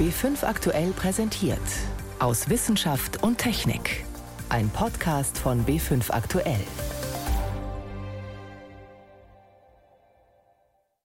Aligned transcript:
B5 0.00 0.44
aktuell 0.44 0.92
präsentiert. 0.92 1.60
Aus 2.20 2.48
Wissenschaft 2.48 3.22
und 3.22 3.36
Technik. 3.36 4.06
Ein 4.48 4.70
Podcast 4.70 5.36
von 5.36 5.66
B5 5.66 6.10
aktuell. 6.10 6.64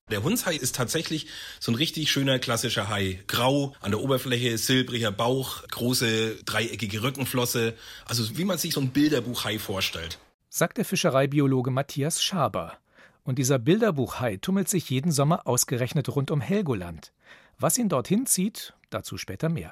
Der 0.10 0.24
Hundshai 0.24 0.56
ist 0.56 0.78
tatsächlich 0.78 1.28
so 1.60 1.74
ein 1.74 1.76
richtig 1.76 2.10
schöner 2.10 2.40
klassischer 2.40 2.88
Hai. 2.88 3.20
Grau, 3.28 3.74
an 3.82 3.92
der 3.92 4.00
Oberfläche 4.00 4.58
silbriger 4.58 5.12
Bauch, 5.12 5.68
große 5.68 6.38
dreieckige 6.46 7.04
Rückenflosse. 7.04 7.74
Also 8.06 8.38
wie 8.38 8.46
man 8.46 8.58
sich 8.58 8.74
so 8.76 8.80
ein 8.80 8.92
Bilderbuch-Hai 8.92 9.60
vorstellt. 9.60 10.20
Sagt 10.48 10.78
der 10.78 10.86
Fischereibiologe 10.86 11.70
Matthias 11.70 12.24
Schaber. 12.24 12.78
Und 13.26 13.40
dieser 13.40 13.60
Bilderbuch-Hai 13.60 14.38
tummelt 14.38 14.70
sich 14.70 14.90
jeden 14.90 15.12
Sommer 15.12 15.46
ausgerechnet 15.46 16.08
rund 16.16 16.32
um 16.32 16.40
Helgoland. 16.40 17.12
Was 17.60 17.78
ihn 17.78 17.90
dorthin 17.90 18.26
zieht, 18.26 18.74
dazu 18.90 19.18
später 19.18 19.50
mehr. 19.50 19.72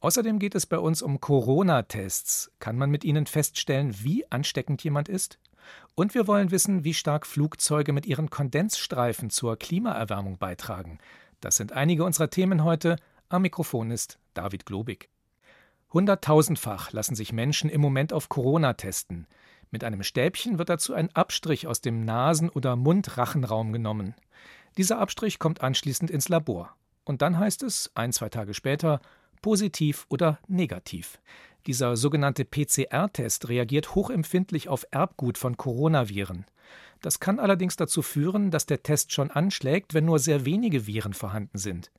Außerdem 0.00 0.38
geht 0.38 0.54
es 0.54 0.66
bei 0.66 0.78
uns 0.78 1.02
um 1.02 1.20
Corona-Tests. 1.20 2.52
Kann 2.58 2.78
man 2.78 2.90
mit 2.90 3.04
ihnen 3.04 3.26
feststellen, 3.26 3.94
wie 4.02 4.30
ansteckend 4.30 4.82
jemand 4.82 5.08
ist? 5.08 5.38
Und 5.94 6.14
wir 6.14 6.26
wollen 6.26 6.50
wissen, 6.50 6.84
wie 6.84 6.94
stark 6.94 7.26
Flugzeuge 7.26 7.92
mit 7.92 8.06
ihren 8.06 8.30
Kondensstreifen 8.30 9.30
zur 9.30 9.56
Klimaerwärmung 9.58 10.38
beitragen. 10.38 10.98
Das 11.40 11.56
sind 11.56 11.72
einige 11.72 12.04
unserer 12.04 12.30
Themen 12.30 12.64
heute. 12.64 12.96
Am 13.28 13.42
Mikrofon 13.42 13.90
ist 13.90 14.18
David 14.34 14.66
Globig. 14.66 15.10
Hunderttausendfach 15.92 16.92
lassen 16.92 17.14
sich 17.14 17.32
Menschen 17.32 17.68
im 17.68 17.80
Moment 17.80 18.12
auf 18.12 18.28
Corona 18.28 18.74
testen. 18.74 19.26
Mit 19.70 19.84
einem 19.84 20.02
Stäbchen 20.02 20.58
wird 20.58 20.68
dazu 20.68 20.94
ein 20.94 21.14
Abstrich 21.14 21.66
aus 21.66 21.80
dem 21.80 22.04
Nasen- 22.04 22.50
oder 22.50 22.76
Mundrachenraum 22.76 23.72
genommen. 23.72 24.14
Dieser 24.76 24.98
Abstrich 24.98 25.38
kommt 25.38 25.62
anschließend 25.62 26.10
ins 26.10 26.28
Labor. 26.28 26.74
Und 27.04 27.22
dann 27.22 27.38
heißt 27.38 27.62
es, 27.62 27.90
ein, 27.94 28.12
zwei 28.12 28.28
Tage 28.28 28.54
später, 28.54 29.00
positiv 29.42 30.06
oder 30.08 30.38
negativ. 30.48 31.20
Dieser 31.66 31.96
sogenannte 31.96 32.44
PCR-Test 32.44 33.48
reagiert 33.48 33.94
hochempfindlich 33.94 34.68
auf 34.68 34.86
Erbgut 34.90 35.36
von 35.36 35.56
Coronaviren. 35.56 36.46
Das 37.02 37.20
kann 37.20 37.38
allerdings 37.38 37.76
dazu 37.76 38.02
führen, 38.02 38.50
dass 38.50 38.66
der 38.66 38.82
Test 38.82 39.12
schon 39.12 39.30
anschlägt, 39.30 39.94
wenn 39.94 40.04
nur 40.04 40.18
sehr 40.18 40.44
wenige 40.44 40.86
Viren 40.86 41.14
vorhanden 41.14 41.58
sind. 41.58 41.90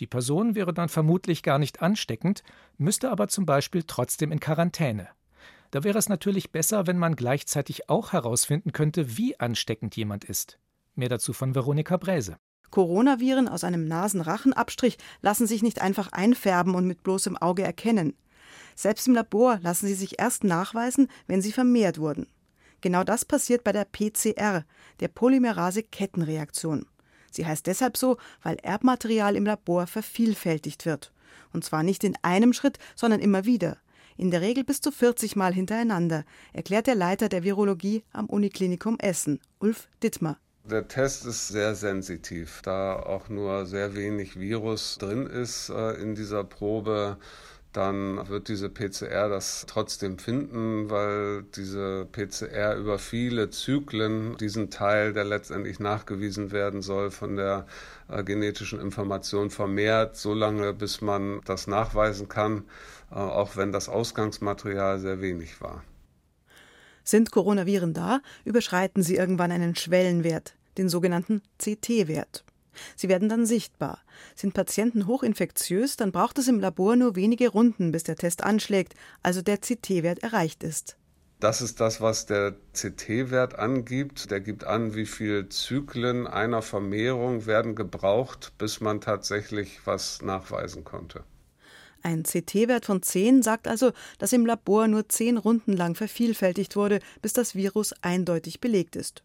Die 0.00 0.06
Person 0.06 0.54
wäre 0.54 0.74
dann 0.74 0.88
vermutlich 0.88 1.42
gar 1.42 1.58
nicht 1.58 1.82
ansteckend, 1.82 2.42
müsste 2.76 3.10
aber 3.10 3.28
zum 3.28 3.46
Beispiel 3.46 3.84
trotzdem 3.84 4.30
in 4.30 4.40
Quarantäne. 4.40 5.08
Da 5.70 5.84
wäre 5.84 5.98
es 5.98 6.08
natürlich 6.08 6.52
besser, 6.52 6.86
wenn 6.86 6.98
man 6.98 7.16
gleichzeitig 7.16 7.88
auch 7.88 8.12
herausfinden 8.12 8.72
könnte, 8.72 9.16
wie 9.16 9.38
ansteckend 9.40 9.96
jemand 9.96 10.24
ist. 10.24 10.58
Mehr 10.94 11.08
dazu 11.08 11.32
von 11.32 11.54
Veronika 11.54 11.96
Bräse. 11.96 12.36
Coronaviren 12.70 13.48
aus 13.48 13.64
einem 13.64 13.86
Nasenrachenabstrich 13.86 14.98
lassen 15.22 15.46
sich 15.46 15.62
nicht 15.62 15.80
einfach 15.80 16.12
einfärben 16.12 16.74
und 16.74 16.86
mit 16.86 17.02
bloßem 17.02 17.36
Auge 17.36 17.62
erkennen. 17.62 18.14
Selbst 18.74 19.06
im 19.08 19.14
Labor 19.14 19.58
lassen 19.62 19.86
sie 19.86 19.94
sich 19.94 20.18
erst 20.18 20.44
nachweisen, 20.44 21.08
wenn 21.26 21.40
sie 21.42 21.52
vermehrt 21.52 21.98
wurden. 21.98 22.26
Genau 22.80 23.04
das 23.04 23.24
passiert 23.24 23.64
bei 23.64 23.72
der 23.72 23.86
PCR, 23.86 24.64
der 25.00 25.08
Polymerase-Kettenreaktion. 25.08 26.86
Sie 27.30 27.46
heißt 27.46 27.66
deshalb 27.66 27.96
so, 27.96 28.16
weil 28.42 28.56
Erbmaterial 28.56 29.36
im 29.36 29.44
Labor 29.44 29.86
vervielfältigt 29.86 30.86
wird. 30.86 31.12
Und 31.52 31.64
zwar 31.64 31.82
nicht 31.82 32.04
in 32.04 32.16
einem 32.22 32.52
Schritt, 32.52 32.78
sondern 32.94 33.20
immer 33.20 33.44
wieder. 33.44 33.78
In 34.16 34.30
der 34.30 34.40
Regel 34.40 34.64
bis 34.64 34.80
zu 34.80 34.90
40 34.90 35.36
Mal 35.36 35.52
hintereinander, 35.52 36.24
erklärt 36.52 36.86
der 36.86 36.94
Leiter 36.94 37.28
der 37.28 37.44
Virologie 37.44 38.04
am 38.12 38.26
Uniklinikum 38.26 38.98
Essen, 38.98 39.40
Ulf 39.58 39.88
Dittmer. 40.02 40.38
Der 40.68 40.88
Test 40.88 41.24
ist 41.26 41.46
sehr 41.46 41.76
sensitiv, 41.76 42.60
da 42.64 42.96
auch 42.96 43.28
nur 43.28 43.66
sehr 43.66 43.94
wenig 43.94 44.36
Virus 44.36 44.98
drin 44.98 45.26
ist 45.26 45.68
äh, 45.68 45.92
in 45.92 46.16
dieser 46.16 46.42
Probe. 46.42 47.18
Dann 47.72 48.28
wird 48.28 48.48
diese 48.48 48.68
PCR 48.68 49.28
das 49.28 49.66
trotzdem 49.68 50.18
finden, 50.18 50.90
weil 50.90 51.44
diese 51.54 52.08
PCR 52.10 52.74
über 52.74 52.98
viele 52.98 53.50
Zyklen 53.50 54.36
diesen 54.38 54.68
Teil, 54.68 55.12
der 55.12 55.22
letztendlich 55.22 55.78
nachgewiesen 55.78 56.50
werden 56.50 56.82
soll, 56.82 57.12
von 57.12 57.36
der 57.36 57.66
äh, 58.08 58.24
genetischen 58.24 58.80
Information 58.80 59.50
vermehrt, 59.50 60.16
so 60.16 60.34
lange, 60.34 60.72
bis 60.72 61.00
man 61.00 61.42
das 61.44 61.68
nachweisen 61.68 62.28
kann, 62.28 62.64
äh, 63.12 63.14
auch 63.14 63.56
wenn 63.56 63.70
das 63.70 63.88
Ausgangsmaterial 63.88 64.98
sehr 64.98 65.20
wenig 65.20 65.60
war. 65.60 65.84
Sind 67.04 67.30
Coronaviren 67.30 67.94
da, 67.94 68.20
überschreiten 68.44 69.04
sie 69.04 69.14
irgendwann 69.14 69.52
einen 69.52 69.76
Schwellenwert, 69.76 70.55
den 70.78 70.88
sogenannten 70.88 71.42
CT-Wert. 71.58 72.44
Sie 72.94 73.08
werden 73.08 73.28
dann 73.28 73.46
sichtbar. 73.46 74.00
Sind 74.34 74.54
Patienten 74.54 75.06
hochinfektiös, 75.06 75.96
dann 75.96 76.12
braucht 76.12 76.38
es 76.38 76.48
im 76.48 76.60
Labor 76.60 76.96
nur 76.96 77.16
wenige 77.16 77.48
Runden, 77.48 77.92
bis 77.92 78.04
der 78.04 78.16
Test 78.16 78.44
anschlägt, 78.44 78.94
also 79.22 79.42
der 79.42 79.58
CT-Wert 79.58 80.22
erreicht 80.22 80.62
ist. 80.62 80.96
Das 81.38 81.60
ist 81.60 81.80
das, 81.80 82.00
was 82.00 82.24
der 82.24 82.56
CT-Wert 82.72 83.58
angibt. 83.58 84.30
Der 84.30 84.40
gibt 84.40 84.64
an, 84.64 84.94
wie 84.94 85.04
viele 85.04 85.50
Zyklen 85.50 86.26
einer 86.26 86.62
Vermehrung 86.62 87.44
werden 87.44 87.74
gebraucht, 87.74 88.54
bis 88.56 88.80
man 88.80 89.02
tatsächlich 89.02 89.80
was 89.84 90.22
nachweisen 90.22 90.84
konnte. 90.84 91.24
Ein 92.02 92.22
CT-Wert 92.22 92.86
von 92.86 93.02
10 93.02 93.42
sagt 93.42 93.68
also, 93.68 93.92
dass 94.18 94.32
im 94.32 94.46
Labor 94.46 94.88
nur 94.88 95.08
10 95.08 95.36
Runden 95.36 95.72
lang 95.74 95.94
vervielfältigt 95.94 96.76
wurde, 96.76 97.00
bis 97.20 97.34
das 97.34 97.54
Virus 97.54 97.92
eindeutig 98.00 98.60
belegt 98.60 98.96
ist. 98.96 99.22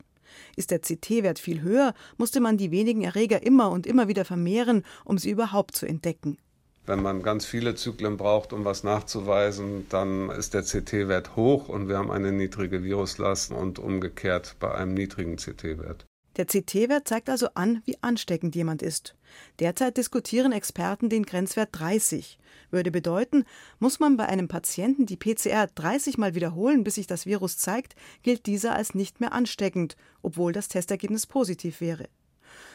Ist 0.55 0.71
der 0.71 0.79
CT-Wert 0.79 1.39
viel 1.39 1.61
höher, 1.61 1.93
musste 2.17 2.39
man 2.39 2.57
die 2.57 2.71
wenigen 2.71 3.03
Erreger 3.03 3.43
immer 3.43 3.71
und 3.71 3.87
immer 3.87 4.07
wieder 4.07 4.25
vermehren, 4.25 4.83
um 5.05 5.17
sie 5.17 5.29
überhaupt 5.29 5.75
zu 5.75 5.85
entdecken. 5.85 6.37
Wenn 6.85 7.01
man 7.01 7.21
ganz 7.21 7.45
viele 7.45 7.75
Zyklen 7.75 8.17
braucht, 8.17 8.53
um 8.53 8.65
was 8.65 8.83
nachzuweisen, 8.83 9.85
dann 9.89 10.29
ist 10.31 10.55
der 10.55 10.63
CT-Wert 10.63 11.35
hoch 11.35 11.69
und 11.69 11.87
wir 11.87 11.97
haben 11.97 12.09
eine 12.09 12.31
niedrige 12.31 12.83
Viruslast 12.83 13.51
und 13.51 13.77
umgekehrt 13.77 14.55
bei 14.59 14.73
einem 14.73 14.95
niedrigen 14.95 15.35
CT-Wert. 15.35 16.05
Der 16.37 16.45
CT-Wert 16.45 17.07
zeigt 17.07 17.29
also 17.29 17.49
an, 17.55 17.81
wie 17.85 17.97
ansteckend 18.01 18.55
jemand 18.55 18.81
ist. 18.81 19.15
Derzeit 19.59 19.97
diskutieren 19.97 20.53
Experten 20.53 21.09
den 21.09 21.25
Grenzwert 21.25 21.69
30. 21.73 22.37
Würde 22.69 22.91
bedeuten, 22.91 23.43
muss 23.79 23.99
man 23.99 24.15
bei 24.15 24.27
einem 24.27 24.47
Patienten 24.47 25.05
die 25.05 25.17
PCR 25.17 25.67
30 25.67 26.17
Mal 26.17 26.33
wiederholen, 26.33 26.83
bis 26.83 26.95
sich 26.95 27.07
das 27.07 27.25
Virus 27.25 27.57
zeigt, 27.57 27.95
gilt 28.23 28.45
dieser 28.45 28.75
als 28.75 28.95
nicht 28.95 29.19
mehr 29.19 29.33
ansteckend, 29.33 29.97
obwohl 30.21 30.53
das 30.53 30.69
Testergebnis 30.69 31.27
positiv 31.27 31.81
wäre. 31.81 32.07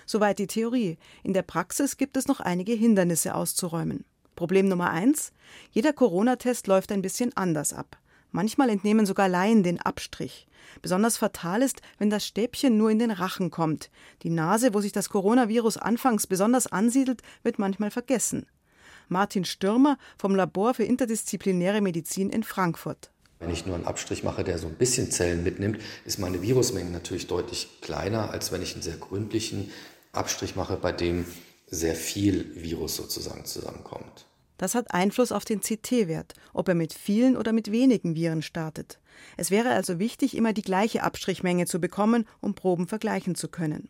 Soweit 0.05 0.38
die 0.38 0.47
Theorie. 0.47 0.99
In 1.23 1.33
der 1.33 1.43
Praxis 1.43 1.97
gibt 1.97 2.17
es 2.17 2.28
noch 2.28 2.41
einige 2.41 2.73
Hindernisse 2.73 3.34
auszuräumen. 3.34 4.05
Problem 4.34 4.69
Nummer 4.69 4.91
eins: 4.91 5.33
Jeder 5.71 5.94
Corona-Test 5.94 6.67
läuft 6.67 6.93
ein 6.93 7.03
bisschen 7.03 7.34
anders 7.37 7.73
ab. 7.73 7.99
Manchmal 8.31 8.70
entnehmen 8.70 9.06
sogar 9.06 9.28
Laien 9.28 9.62
den 9.62 9.81
Abstrich. 9.81 10.47
Besonders 10.82 11.16
fatal 11.16 11.62
ist, 11.62 11.81
wenn 11.98 12.10
das 12.10 12.26
Stäbchen 12.26 12.76
nur 12.76 12.91
in 12.91 12.98
den 12.98 13.10
Rachen 13.10 13.50
kommt. 13.50 13.91
Die 14.22 14.31
Nase, 14.31 14.75
wo 14.75 14.81
sich 14.81 14.92
das 14.92 15.09
Coronavirus 15.09 15.76
anfangs 15.76 16.26
besonders 16.26 16.66
ansiedelt, 16.66 17.22
wird 17.42 17.59
manchmal 17.59 17.91
vergessen. 17.91 18.47
Martin 19.09 19.44
Stürmer 19.44 19.98
vom 20.19 20.34
Labor 20.34 20.75
für 20.75 20.84
interdisziplinäre 20.84 21.81
Medizin 21.81 22.31
in 22.31 22.42
Frankfurt. 22.42 23.10
Wenn 23.38 23.50
ich 23.50 23.66
nur 23.66 23.75
einen 23.75 23.84
Abstrich 23.84 24.25
mache, 24.25 24.44
der 24.44 24.58
so 24.58 24.66
ein 24.66 24.75
bisschen 24.75 25.10
Zellen 25.10 25.44
mitnimmt, 25.44 25.78
ist 26.04 26.19
meine 26.19 26.43
Virusmenge 26.43 26.91
natürlich 26.91 27.26
deutlich 27.26 27.81
kleiner, 27.82 28.31
als 28.31 28.50
wenn 28.50 28.62
ich 28.62 28.72
einen 28.72 28.82
sehr 28.82 28.97
gründlichen 28.97 29.70
Abstrich 30.12 30.56
mache, 30.56 30.76
bei 30.76 30.93
dem 30.93 31.26
sehr 31.69 31.94
viel 31.94 32.50
Virus 32.54 32.97
sozusagen 32.97 33.44
zusammenkommt. 33.44 34.26
Das 34.59 34.75
hat 34.75 34.94
Einfluss 34.94 35.33
auf 35.33 35.44
den 35.44 35.61
CT-Wert, 35.61 36.34
ob 36.53 36.69
er 36.69 36.75
mit 36.75 36.94
vielen 36.94 37.37
oder 37.37 37.53
mit 37.53 37.71
wenigen 37.71 38.15
Viren 38.15 38.43
startet. 38.43 38.99
Es 39.37 39.50
wäre 39.50 39.71
also 39.71 39.99
wichtig, 39.99 40.37
immer 40.37 40.53
die 40.53 40.62
gleiche 40.62 41.03
Abstrichmenge 41.03 41.67
zu 41.67 41.81
bekommen, 41.81 42.27
um 42.41 42.55
Proben 42.55 42.87
vergleichen 42.87 43.34
zu 43.34 43.49
können. 43.49 43.89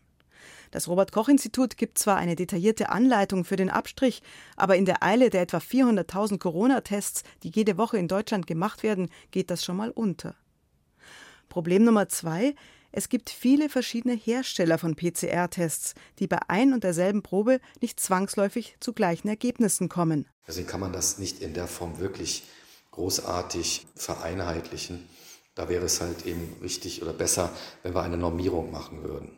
Das 0.71 0.87
Robert 0.87 1.11
Koch 1.11 1.29
Institut 1.29 1.77
gibt 1.77 1.97
zwar 1.97 2.17
eine 2.17 2.35
detaillierte 2.35 2.89
Anleitung 2.89 3.45
für 3.45 3.55
den 3.55 3.69
Abstrich, 3.69 4.21
aber 4.55 4.75
in 4.75 4.85
der 4.85 5.01
Eile 5.01 5.29
der 5.29 5.41
etwa 5.41 5.57
400.000 5.57 6.39
Corona-Tests, 6.39 7.23
die 7.43 7.49
jede 7.49 7.77
Woche 7.77 7.97
in 7.97 8.07
Deutschland 8.07 8.47
gemacht 8.47 8.83
werden, 8.83 9.09
geht 9.31 9.49
das 9.49 9.63
schon 9.63 9.77
mal 9.77 9.91
unter. 9.91 10.35
Problem 11.47 11.83
Nummer 11.83 12.09
zwei: 12.09 12.53
es 12.97 13.09
gibt 13.09 13.29
viele 13.29 13.69
verschiedene 13.69 14.15
Hersteller 14.15 14.79
von 14.79 14.95
PCR-Tests, 14.95 15.93
die 16.17 16.25
bei 16.25 16.39
ein 16.47 16.73
und 16.73 16.83
derselben 16.83 17.21
Probe 17.21 17.59
nicht 17.79 17.99
zwangsläufig 17.99 18.75
zu 18.79 18.91
gleichen 18.91 19.27
Ergebnissen 19.27 19.87
kommen. 19.87 20.27
Deswegen 20.47 20.65
kann 20.65 20.79
man 20.79 20.93
das 20.93 21.19
nicht 21.19 21.39
in 21.43 21.53
der 21.53 21.67
Form 21.67 21.99
wirklich 21.99 22.41
großartig 22.89 23.85
vereinheitlichen. 23.93 25.07
Da 25.53 25.69
wäre 25.69 25.85
es 25.85 26.01
halt 26.01 26.25
eben 26.25 26.59
wichtig 26.59 27.03
oder 27.03 27.13
besser, 27.13 27.51
wenn 27.83 27.93
wir 27.93 28.01
eine 28.01 28.17
Normierung 28.17 28.71
machen 28.71 29.03
würden. 29.03 29.37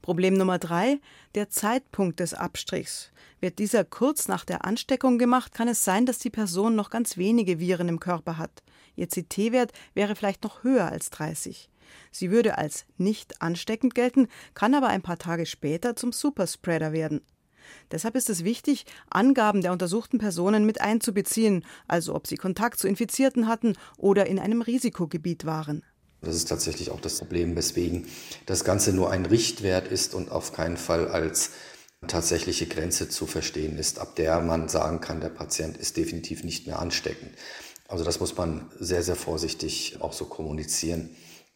Problem 0.00 0.32
Nummer 0.32 0.58
drei, 0.58 1.00
der 1.34 1.50
Zeitpunkt 1.50 2.18
des 2.18 2.32
Abstrichs. 2.32 3.10
Wird 3.40 3.58
dieser 3.58 3.84
kurz 3.84 4.26
nach 4.26 4.46
der 4.46 4.64
Ansteckung 4.64 5.18
gemacht, 5.18 5.52
kann 5.52 5.68
es 5.68 5.84
sein, 5.84 6.06
dass 6.06 6.18
die 6.18 6.30
Person 6.30 6.76
noch 6.76 6.88
ganz 6.88 7.18
wenige 7.18 7.58
Viren 7.58 7.88
im 7.88 8.00
Körper 8.00 8.38
hat. 8.38 8.62
Ihr 8.96 9.08
CT-Wert 9.08 9.72
wäre 9.92 10.16
vielleicht 10.16 10.44
noch 10.44 10.64
höher 10.64 10.86
als 10.86 11.10
30. 11.10 11.69
Sie 12.10 12.30
würde 12.30 12.58
als 12.58 12.84
nicht 12.96 13.40
ansteckend 13.42 13.94
gelten, 13.94 14.28
kann 14.54 14.74
aber 14.74 14.88
ein 14.88 15.02
paar 15.02 15.18
Tage 15.18 15.46
später 15.46 15.96
zum 15.96 16.12
Superspreader 16.12 16.92
werden. 16.92 17.22
Deshalb 17.90 18.16
ist 18.16 18.30
es 18.30 18.44
wichtig, 18.44 18.84
Angaben 19.10 19.62
der 19.62 19.72
untersuchten 19.72 20.18
Personen 20.18 20.66
mit 20.66 20.80
einzubeziehen, 20.80 21.64
also 21.88 22.14
ob 22.14 22.26
sie 22.26 22.36
Kontakt 22.36 22.78
zu 22.78 22.88
Infizierten 22.88 23.48
hatten 23.48 23.74
oder 23.96 24.26
in 24.26 24.38
einem 24.38 24.62
Risikogebiet 24.62 25.44
waren. 25.44 25.84
Das 26.22 26.36
ist 26.36 26.48
tatsächlich 26.48 26.90
auch 26.90 27.00
das 27.00 27.18
Problem, 27.18 27.56
weswegen 27.56 28.06
das 28.46 28.64
Ganze 28.64 28.92
nur 28.92 29.10
ein 29.10 29.24
Richtwert 29.24 29.88
ist 29.88 30.14
und 30.14 30.30
auf 30.30 30.52
keinen 30.52 30.76
Fall 30.76 31.08
als 31.08 31.52
tatsächliche 32.06 32.66
Grenze 32.66 33.08
zu 33.08 33.26
verstehen 33.26 33.78
ist, 33.78 33.98
ab 33.98 34.16
der 34.16 34.40
man 34.40 34.68
sagen 34.68 35.00
kann, 35.00 35.20
der 35.20 35.28
Patient 35.28 35.76
ist 35.76 35.96
definitiv 35.96 36.44
nicht 36.44 36.66
mehr 36.66 36.78
ansteckend. 36.78 37.32
Also 37.88 38.04
das 38.04 38.20
muss 38.20 38.36
man 38.36 38.70
sehr, 38.78 39.02
sehr 39.02 39.16
vorsichtig 39.16 39.98
auch 40.00 40.12
so 40.12 40.26
kommunizieren 40.26 41.10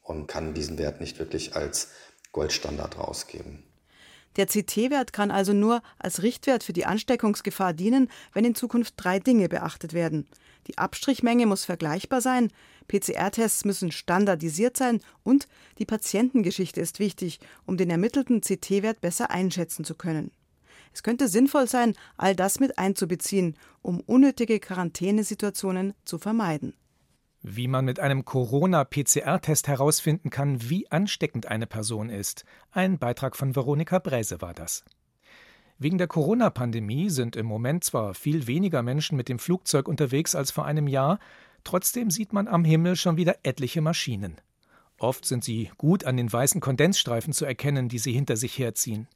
und 0.04 0.28
kann 0.28 0.54
diesen 0.54 0.78
Wert 0.78 1.00
nicht 1.00 1.18
wirklich 1.18 1.56
als 1.56 1.88
Goldstandard 2.30 2.98
rausgeben. 2.98 3.64
Der 4.36 4.46
CT-Wert 4.46 5.12
kann 5.12 5.30
also 5.30 5.52
nur 5.52 5.80
als 5.98 6.22
Richtwert 6.22 6.64
für 6.64 6.72
die 6.72 6.86
Ansteckungsgefahr 6.86 7.72
dienen, 7.72 8.10
wenn 8.32 8.44
in 8.44 8.54
Zukunft 8.54 8.94
drei 8.96 9.20
Dinge 9.20 9.48
beachtet 9.48 9.92
werden. 9.92 10.26
Die 10.66 10.78
Abstrichmenge 10.78 11.46
muss 11.46 11.64
vergleichbar 11.64 12.20
sein, 12.20 12.50
PCR-Tests 12.88 13.64
müssen 13.64 13.92
standardisiert 13.92 14.76
sein 14.76 15.00
und 15.22 15.46
die 15.78 15.86
Patientengeschichte 15.86 16.80
ist 16.80 16.98
wichtig, 16.98 17.38
um 17.64 17.76
den 17.76 17.90
ermittelten 17.90 18.40
CT-Wert 18.40 19.00
besser 19.00 19.30
einschätzen 19.30 19.84
zu 19.84 19.94
können. 19.94 20.32
Es 20.92 21.02
könnte 21.02 21.28
sinnvoll 21.28 21.68
sein, 21.68 21.94
all 22.16 22.36
das 22.36 22.60
mit 22.60 22.78
einzubeziehen, 22.78 23.56
um 23.82 24.00
unnötige 24.00 24.60
Quarantänesituationen 24.60 25.94
zu 26.04 26.18
vermeiden. 26.18 26.74
Wie 27.46 27.68
man 27.68 27.84
mit 27.84 28.00
einem 28.00 28.24
Corona-PCR-Test 28.24 29.68
herausfinden 29.68 30.30
kann, 30.30 30.70
wie 30.70 30.90
ansteckend 30.90 31.44
eine 31.44 31.66
Person 31.66 32.08
ist. 32.08 32.46
Ein 32.70 32.98
Beitrag 32.98 33.36
von 33.36 33.54
Veronika 33.54 33.98
Bräse 33.98 34.40
war 34.40 34.54
das. 34.54 34.82
Wegen 35.76 35.98
der 35.98 36.06
Corona-Pandemie 36.06 37.10
sind 37.10 37.36
im 37.36 37.44
Moment 37.44 37.84
zwar 37.84 38.14
viel 38.14 38.46
weniger 38.46 38.82
Menschen 38.82 39.18
mit 39.18 39.28
dem 39.28 39.38
Flugzeug 39.38 39.88
unterwegs 39.88 40.34
als 40.34 40.52
vor 40.52 40.64
einem 40.64 40.88
Jahr, 40.88 41.18
trotzdem 41.64 42.10
sieht 42.10 42.32
man 42.32 42.48
am 42.48 42.64
Himmel 42.64 42.96
schon 42.96 43.18
wieder 43.18 43.36
etliche 43.42 43.82
Maschinen. 43.82 44.40
Oft 44.98 45.26
sind 45.26 45.44
sie 45.44 45.70
gut 45.76 46.04
an 46.04 46.16
den 46.16 46.32
weißen 46.32 46.62
Kondensstreifen 46.62 47.34
zu 47.34 47.44
erkennen, 47.44 47.90
die 47.90 47.98
sie 47.98 48.12
hinter 48.12 48.38
sich 48.38 48.58
herziehen. 48.58 49.06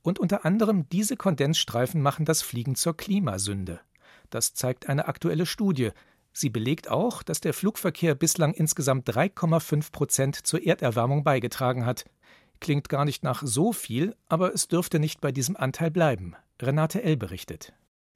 Und 0.00 0.18
unter 0.18 0.46
anderem 0.46 0.88
diese 0.88 1.18
Kondensstreifen 1.18 2.00
machen 2.00 2.24
das 2.24 2.40
Fliegen 2.40 2.76
zur 2.76 2.96
Klimasünde. 2.96 3.80
Das 4.30 4.54
zeigt 4.54 4.88
eine 4.88 5.06
aktuelle 5.06 5.44
Studie, 5.44 5.90
Sie 6.36 6.50
belegt 6.50 6.90
auch, 6.90 7.22
dass 7.22 7.40
der 7.40 7.54
Flugverkehr 7.54 8.16
bislang 8.16 8.54
insgesamt 8.54 9.08
3,5 9.08 9.92
Prozent 9.92 10.46
zur 10.46 10.66
Erderwärmung 10.66 11.22
beigetragen 11.22 11.86
hat. 11.86 12.04
Klingt 12.60 12.88
gar 12.88 13.04
nicht 13.04 13.22
nach 13.22 13.42
so 13.44 13.72
viel, 13.72 14.16
aber 14.28 14.52
es 14.52 14.66
dürfte 14.66 14.98
nicht 14.98 15.20
bei 15.20 15.30
diesem 15.30 15.56
Anteil 15.56 15.92
bleiben. 15.92 16.34
Renate 16.60 17.02
L. 17.02 17.16
berichtet. 17.16 17.72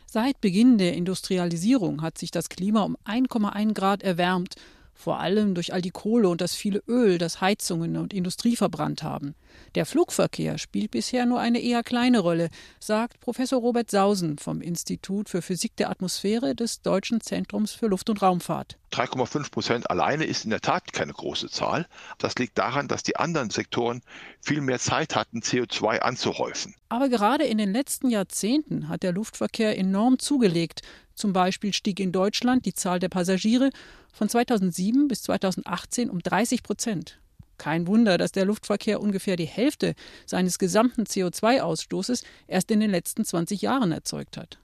Seit 0.06 0.40
Beginn 0.40 0.78
der 0.78 0.94
Industrialisierung 0.94 2.02
hat 2.02 2.18
sich 2.18 2.32
das 2.32 2.48
Klima 2.48 2.82
um 2.82 2.96
1,1 3.04 3.74
Grad 3.74 4.02
erwärmt 4.02 4.56
vor 4.98 5.20
allem 5.20 5.54
durch 5.54 5.72
all 5.72 5.80
die 5.80 5.92
Kohle 5.92 6.28
und 6.28 6.40
das 6.40 6.56
viele 6.56 6.82
Öl, 6.88 7.18
das 7.18 7.40
Heizungen 7.40 7.96
und 7.96 8.12
Industrie 8.12 8.56
verbrannt 8.56 9.04
haben. 9.04 9.36
Der 9.76 9.86
Flugverkehr 9.86 10.58
spielt 10.58 10.90
bisher 10.90 11.24
nur 11.24 11.38
eine 11.38 11.60
eher 11.60 11.84
kleine 11.84 12.18
Rolle, 12.18 12.48
sagt 12.80 13.20
Professor 13.20 13.60
Robert 13.60 13.92
Sausen 13.92 14.38
vom 14.38 14.60
Institut 14.60 15.28
für 15.28 15.40
Physik 15.40 15.76
der 15.76 15.90
Atmosphäre 15.90 16.56
des 16.56 16.82
Deutschen 16.82 17.20
Zentrums 17.20 17.70
für 17.70 17.86
Luft- 17.86 18.10
und 18.10 18.20
Raumfahrt. 18.20 18.76
3,5 18.92 19.50
Prozent 19.52 19.90
alleine 19.90 20.24
ist 20.24 20.44
in 20.44 20.50
der 20.50 20.60
Tat 20.60 20.92
keine 20.92 21.12
große 21.12 21.48
Zahl. 21.48 21.86
Das 22.18 22.34
liegt 22.36 22.58
daran, 22.58 22.88
dass 22.88 23.04
die 23.04 23.16
anderen 23.16 23.50
Sektoren 23.50 24.02
viel 24.40 24.60
mehr 24.60 24.80
Zeit 24.80 25.14
hatten, 25.14 25.40
CO2 25.40 26.00
anzuhäufen. 26.00 26.74
Aber 26.88 27.08
gerade 27.08 27.44
in 27.44 27.58
den 27.58 27.72
letzten 27.72 28.10
Jahrzehnten 28.10 28.88
hat 28.88 29.04
der 29.04 29.12
Luftverkehr 29.12 29.78
enorm 29.78 30.18
zugelegt. 30.18 30.82
Zum 31.18 31.32
Beispiel 31.32 31.72
stieg 31.72 31.98
in 31.98 32.12
Deutschland 32.12 32.64
die 32.64 32.74
Zahl 32.74 33.00
der 33.00 33.08
Passagiere 33.08 33.70
von 34.12 34.28
2007 34.28 35.08
bis 35.08 35.22
2018 35.22 36.10
um 36.10 36.20
30 36.20 36.62
Prozent. 36.62 37.18
Kein 37.58 37.88
Wunder, 37.88 38.18
dass 38.18 38.30
der 38.30 38.44
Luftverkehr 38.44 39.00
ungefähr 39.00 39.34
die 39.34 39.44
Hälfte 39.44 39.96
seines 40.26 40.60
gesamten 40.60 41.02
CO2-Ausstoßes 41.02 42.22
erst 42.46 42.70
in 42.70 42.78
den 42.78 42.92
letzten 42.92 43.24
20 43.24 43.62
Jahren 43.62 43.90
erzeugt 43.90 44.36
hat. 44.36 44.60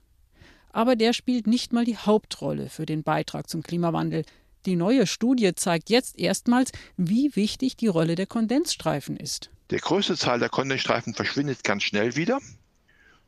Aber 0.71 0.95
der 0.95 1.11
spielt 1.11 1.45
nicht 1.45 1.73
mal 1.73 1.83
die 1.83 1.97
Hauptrolle 1.97 2.69
für 2.69 2.85
den 2.85 3.03
Beitrag 3.03 3.49
zum 3.49 3.61
Klimawandel. 3.61 4.23
Die 4.65 4.77
neue 4.77 5.07
Studie 5.07 5.53
zeigt 5.55 5.89
jetzt 5.89 6.17
erstmals, 6.17 6.71
wie 6.95 7.35
wichtig 7.35 7.75
die 7.75 7.87
Rolle 7.87 8.15
der 8.15 8.27
Kondensstreifen 8.27 9.17
ist. 9.17 9.49
Der 9.71 9.79
größte 9.79 10.15
Teil 10.15 10.39
der 10.39 10.49
Kondensstreifen 10.49 11.13
verschwindet 11.13 11.65
ganz 11.65 11.83
schnell 11.83 12.15
wieder. 12.15 12.39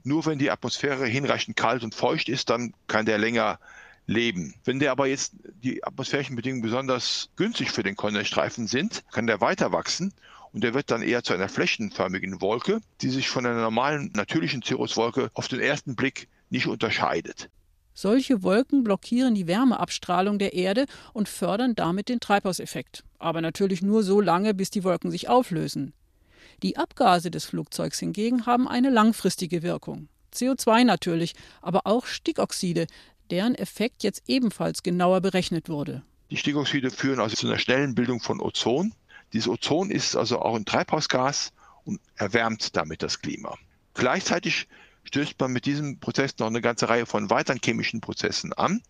Nur 0.08 0.26
wenn 0.26 0.40
die 0.40 0.52
Atmosphäre 0.52 1.06
hinreichend 1.06 1.58
kalt 1.58 1.84
und 1.84 1.94
feucht 1.94 2.30
ist, 2.30 2.50
dann 2.50 2.74
kann 2.88 3.06
der 3.06 3.18
länger 3.18 3.60
leben. 4.06 4.54
Wenn 4.64 4.80
der 4.80 4.92
aber 4.92 5.06
jetzt 5.08 5.34
die 5.62 5.84
atmosphärischen 5.84 6.38
Bedingungen 6.38 6.62
besonders 6.62 7.30
günstig 7.36 7.72
für 7.72 7.84
den 7.84 7.98
Kondensstreifen 7.98 8.68
sind, 8.68 9.04
kann 9.12 9.28
der 9.28 9.42
weiter 9.42 9.74
wachsen 9.74 10.14
und 10.54 10.64
der 10.64 10.74
wird 10.74 10.92
dann 10.92 11.02
eher 11.02 11.24
zu 11.24 11.34
einer 11.34 11.50
flächenförmigen 11.50 12.40
Wolke, 12.40 12.80
die 13.02 13.10
sich 13.10 13.28
von 13.28 13.46
einer 13.46 13.60
normalen 13.60 14.14
natürlichen 14.16 14.64
Cirruswolke 14.64 15.30
auf 15.34 15.50
den 15.50 15.60
ersten 15.60 15.98
Blick 15.98 16.30
nicht 16.50 16.68
unterscheidet. 16.68 17.50
Solche 17.94 18.44
Wolken 18.44 18.86
blockieren 18.86 19.36
die 19.36 19.48
Wärmeabstrahlung 19.48 20.40
der 20.40 20.54
Erde 20.54 20.86
und 21.12 21.28
fördern 21.28 21.76
damit 21.76 22.08
den 22.08 22.22
Treibhauseffekt. 22.22 23.04
Aber 23.20 23.42
natürlich 23.42 23.82
nur 23.82 24.04
so 24.04 24.22
lange, 24.22 24.54
bis 24.54 24.70
die 24.70 24.86
Wolken 24.86 25.12
sich 25.12 25.28
auflösen. 25.28 25.92
Die 26.64 26.78
Abgase 26.78 27.32
des 27.32 27.46
Flugzeugs 27.46 28.00
hingegen 28.00 28.46
haben 28.46 28.68
eine 28.68 28.90
langfristige 28.90 29.64
Wirkung. 29.64 30.10
CO2 30.34 30.84
natürlich, 30.84 31.34
aber 31.62 31.82
auch 31.86 32.06
Stickoxide, 32.06 32.88
deren 33.32 33.56
Effekt 33.56 34.04
jetzt 34.04 34.24
ebenfalls 34.28 34.84
genauer 34.84 35.22
berechnet 35.22 35.70
wurde. 35.70 36.04
Die 36.30 36.38
Stickoxide 36.38 36.92
führen 36.92 37.20
also 37.20 37.36
zu 37.36 37.48
einer 37.48 37.60
schnellen 37.60 37.96
Bildung 37.96 38.20
von 38.20 38.42
Ozon. 38.42 38.94
Dieses 39.34 39.48
Ozon 39.48 39.92
ist 39.92 40.16
also 40.16 40.40
auch 40.40 40.56
ein 40.56 40.66
Treibhausgas 40.66 41.54
und 41.86 42.00
erwärmt 42.16 42.76
damit 42.76 43.02
das 43.02 43.22
Klima. 43.22 43.58
Gleichzeitig 43.94 44.68
stößt 45.06 45.40
man 45.40 45.54
mit 45.54 45.66
diesem 45.66 46.00
Prozess 46.00 46.38
noch 46.38 46.48
eine 46.48 46.62
ganze 46.62 46.90
Reihe 46.90 47.06
von 47.06 47.30
weiteren 47.30 47.60
chemischen 47.64 48.02
Prozessen 48.02 48.54
an. 48.54 48.82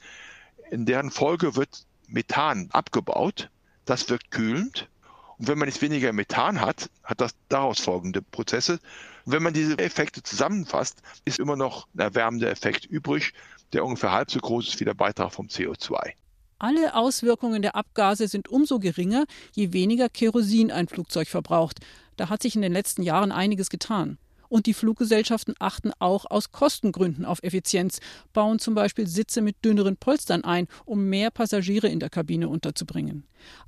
In 0.72 0.86
deren 0.86 1.12
Folge 1.12 1.56
wird 1.56 1.86
Methan 2.08 2.70
abgebaut. 2.72 3.50
Das 3.86 4.10
wirkt 4.10 4.32
kühlend 4.32 4.90
und 5.40 5.48
wenn 5.48 5.58
man 5.58 5.68
jetzt 5.68 5.82
weniger 5.82 6.14
Methan 6.14 6.62
hat, 6.62 6.90
hat 7.04 7.22
das 7.22 7.36
daraus 7.50 7.80
folgende 7.80 8.22
Prozesse. 8.22 8.80
Und 9.26 9.34
wenn 9.34 9.44
man 9.44 9.54
diese 9.54 9.78
Effekte 9.78 10.24
zusammenfasst, 10.24 11.02
ist 11.26 11.40
immer 11.40 11.56
noch 11.56 11.88
ein 11.94 12.00
erwärmender 12.00 12.50
Effekt 12.50 12.86
übrig, 12.86 13.34
der 13.74 13.86
ungefähr 13.86 14.12
halb 14.12 14.32
so 14.32 14.40
groß 14.40 14.68
ist 14.68 14.80
wie 14.80 14.86
der 14.86 14.94
Beitrag 14.94 15.32
vom 15.32 15.48
CO2. 15.48 16.14
Alle 16.60 16.96
Auswirkungen 16.96 17.62
der 17.62 17.76
Abgase 17.76 18.28
sind 18.28 18.48
umso 18.48 18.80
geringer, 18.80 19.26
je 19.54 19.74
weniger 19.74 20.10
Kerosin 20.10 20.72
ein 20.72 20.88
Flugzeug 20.88 21.28
verbraucht. 21.28 21.82
Da 22.16 22.30
hat 22.30 22.42
sich 22.42 22.56
in 22.56 22.64
den 22.64 22.74
letzten 22.74 23.04
Jahren 23.04 23.32
einiges 23.32 23.70
getan. 23.70 24.18
Und 24.50 24.66
die 24.66 24.74
Fluggesellschaften 24.74 25.54
achten 25.60 25.92
auch 26.00 26.26
aus 26.30 26.52
Kostengründen 26.52 27.26
auf 27.26 27.44
Effizienz, 27.44 28.00
bauen 28.34 28.60
zum 28.60 28.76
Beispiel 28.76 29.08
Sitze 29.08 29.42
mit 29.42 29.64
dünneren 29.64 29.98
Polstern 29.98 30.44
ein, 30.44 30.68
um 30.86 31.06
mehr 31.06 31.32
Passagiere 31.32 31.88
in 31.88 32.00
der 32.00 32.10
Kabine 32.10 32.50
unterzubringen. 32.50 33.26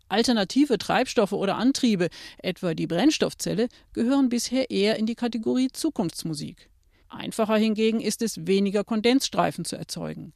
Alternative 0.08 0.78
Treibstoffe 0.78 1.34
oder 1.34 1.58
Antriebe, 1.58 2.10
etwa 2.40 2.74
die 2.74 2.88
Brennstoffzelle, 2.88 3.68
gehören 3.94 4.30
bisher 4.30 4.72
eher 4.72 4.98
in 4.98 5.06
die 5.06 5.16
Kategorie 5.16 5.70
Zukunftsmusik. 5.72 6.70
Einfacher 7.10 7.58
hingegen 7.58 8.02
ist 8.02 8.22
es, 8.22 8.46
weniger 8.48 8.84
Kondensstreifen 8.84 9.66
zu 9.66 9.76
erzeugen. 9.76 10.34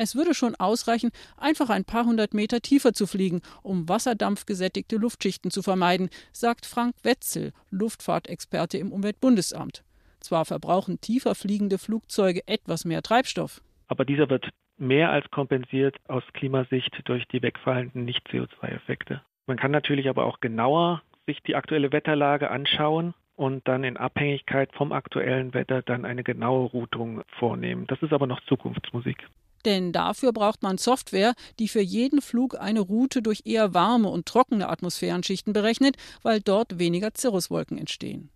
Es 0.00 0.14
würde 0.14 0.32
schon 0.32 0.54
ausreichen, 0.54 1.10
einfach 1.36 1.70
ein 1.70 1.84
paar 1.84 2.04
hundert 2.04 2.32
Meter 2.32 2.60
tiefer 2.60 2.92
zu 2.92 3.08
fliegen, 3.08 3.42
um 3.62 3.88
wasserdampfgesättigte 3.88 4.96
Luftschichten 4.96 5.50
zu 5.50 5.60
vermeiden, 5.60 6.08
sagt 6.32 6.66
Frank 6.66 6.94
Wetzel, 7.02 7.52
Luftfahrtexperte 7.70 8.78
im 8.78 8.92
Umweltbundesamt. 8.92 9.82
Zwar 10.20 10.44
verbrauchen 10.44 11.00
tiefer 11.00 11.34
fliegende 11.34 11.78
Flugzeuge 11.78 12.46
etwas 12.46 12.84
mehr 12.84 13.02
Treibstoff. 13.02 13.60
Aber 13.88 14.04
dieser 14.04 14.30
wird 14.30 14.48
mehr 14.76 15.10
als 15.10 15.28
kompensiert 15.32 15.96
aus 16.06 16.22
Klimasicht 16.32 16.96
durch 17.04 17.26
die 17.26 17.42
wegfallenden 17.42 18.04
Nicht-CO2-Effekte. 18.04 19.22
Man 19.46 19.56
kann 19.56 19.72
natürlich 19.72 20.08
aber 20.08 20.26
auch 20.26 20.38
genauer 20.38 21.02
sich 21.26 21.42
die 21.42 21.56
aktuelle 21.56 21.90
Wetterlage 21.90 22.50
anschauen 22.50 23.14
und 23.34 23.66
dann 23.66 23.82
in 23.82 23.96
Abhängigkeit 23.96 24.72
vom 24.74 24.92
aktuellen 24.92 25.54
Wetter 25.54 25.82
dann 25.82 26.04
eine 26.04 26.22
genaue 26.22 26.68
Routung 26.68 27.22
vornehmen. 27.38 27.86
Das 27.88 28.00
ist 28.02 28.12
aber 28.12 28.28
noch 28.28 28.40
Zukunftsmusik. 28.42 29.26
Denn 29.64 29.92
dafür 29.92 30.32
braucht 30.32 30.62
man 30.62 30.78
Software, 30.78 31.34
die 31.58 31.68
für 31.68 31.80
jeden 31.80 32.20
Flug 32.20 32.58
eine 32.58 32.80
Route 32.80 33.22
durch 33.22 33.42
eher 33.44 33.74
warme 33.74 34.08
und 34.08 34.26
trockene 34.26 34.68
Atmosphärenschichten 34.68 35.52
berechnet, 35.52 35.96
weil 36.22 36.40
dort 36.40 36.78
weniger 36.78 37.10
Cirruswolken 37.16 37.78
entstehen. 37.78 38.30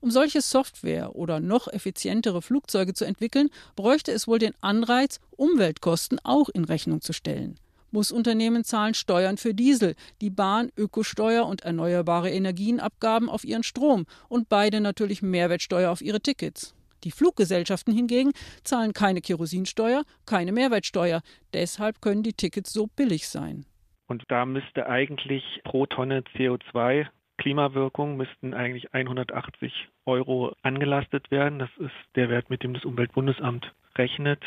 Um 0.00 0.10
solche 0.10 0.40
Software 0.40 1.14
oder 1.14 1.38
noch 1.38 1.68
effizientere 1.68 2.42
Flugzeuge 2.42 2.92
zu 2.92 3.04
entwickeln, 3.04 3.50
bräuchte 3.76 4.10
es 4.10 4.26
wohl 4.26 4.40
den 4.40 4.54
Anreiz, 4.60 5.20
Umweltkosten 5.36 6.18
auch 6.24 6.48
in 6.48 6.64
Rechnung 6.64 7.00
zu 7.00 7.12
stellen. 7.12 7.56
Busunternehmen 7.92 8.64
zahlen 8.64 8.94
Steuern 8.94 9.36
für 9.36 9.54
Diesel, 9.54 9.94
die 10.20 10.30
Bahn 10.30 10.72
Ökosteuer 10.76 11.46
und 11.46 11.60
erneuerbare 11.60 12.30
Energienabgaben 12.30 13.28
auf 13.28 13.44
ihren 13.44 13.62
Strom 13.62 14.06
und 14.28 14.48
beide 14.48 14.80
natürlich 14.80 15.22
Mehrwertsteuer 15.22 15.90
auf 15.90 16.00
ihre 16.00 16.20
Tickets. 16.20 16.74
Die 17.04 17.10
Fluggesellschaften 17.10 17.94
hingegen 17.94 18.32
zahlen 18.64 18.92
keine 18.92 19.20
Kerosinsteuer, 19.20 20.02
keine 20.26 20.52
Mehrwertsteuer. 20.52 21.22
Deshalb 21.52 22.00
können 22.00 22.22
die 22.22 22.34
Tickets 22.34 22.72
so 22.72 22.86
billig 22.86 23.28
sein. 23.28 23.66
Und 24.06 24.24
da 24.28 24.44
müsste 24.44 24.88
eigentlich 24.88 25.60
pro 25.64 25.86
Tonne 25.86 26.22
CO2 26.36 27.06
Klimawirkung 27.42 28.16
müssten 28.16 28.54
eigentlich 28.54 28.94
180 28.94 29.88
Euro 30.06 30.54
angelastet 30.62 31.32
werden. 31.32 31.58
Das 31.58 31.70
ist 31.78 31.90
der 32.14 32.28
Wert, 32.28 32.50
mit 32.50 32.62
dem 32.62 32.72
das 32.72 32.84
Umweltbundesamt 32.84 33.72
rechnet. 33.96 34.40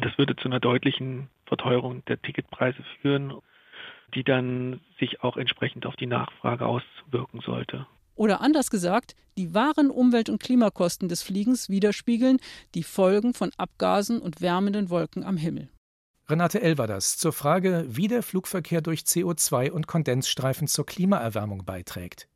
Das 0.00 0.18
würde 0.18 0.34
zu 0.34 0.48
einer 0.48 0.58
deutlichen 0.58 1.28
Verteuerung 1.46 2.04
der 2.06 2.20
Ticketpreise 2.20 2.82
führen, 3.00 3.34
die 4.16 4.24
dann 4.24 4.80
sich 4.98 5.22
auch 5.22 5.36
entsprechend 5.36 5.86
auf 5.86 5.94
die 5.94 6.06
Nachfrage 6.06 6.66
auswirken 6.66 7.40
sollte. 7.40 7.86
Oder 8.14 8.40
anders 8.40 8.70
gesagt, 8.70 9.14
die 9.36 9.54
wahren 9.54 9.90
Umwelt- 9.90 10.28
und 10.28 10.42
Klimakosten 10.42 11.08
des 11.08 11.22
Fliegens 11.22 11.68
widerspiegeln 11.68 12.38
die 12.74 12.84
Folgen 12.84 13.34
von 13.34 13.50
Abgasen 13.56 14.20
und 14.20 14.40
wärmenden 14.40 14.90
Wolken 14.90 15.24
am 15.24 15.36
Himmel. 15.36 15.68
Renate 16.28 16.62
L. 16.62 16.76
zur 17.00 17.32
Frage, 17.32 17.84
wie 17.88 18.08
der 18.08 18.22
Flugverkehr 18.22 18.80
durch 18.80 19.00
CO2 19.00 19.70
und 19.70 19.86
Kondensstreifen 19.86 20.68
zur 20.68 20.86
Klimaerwärmung 20.86 21.64
beiträgt. 21.64 22.28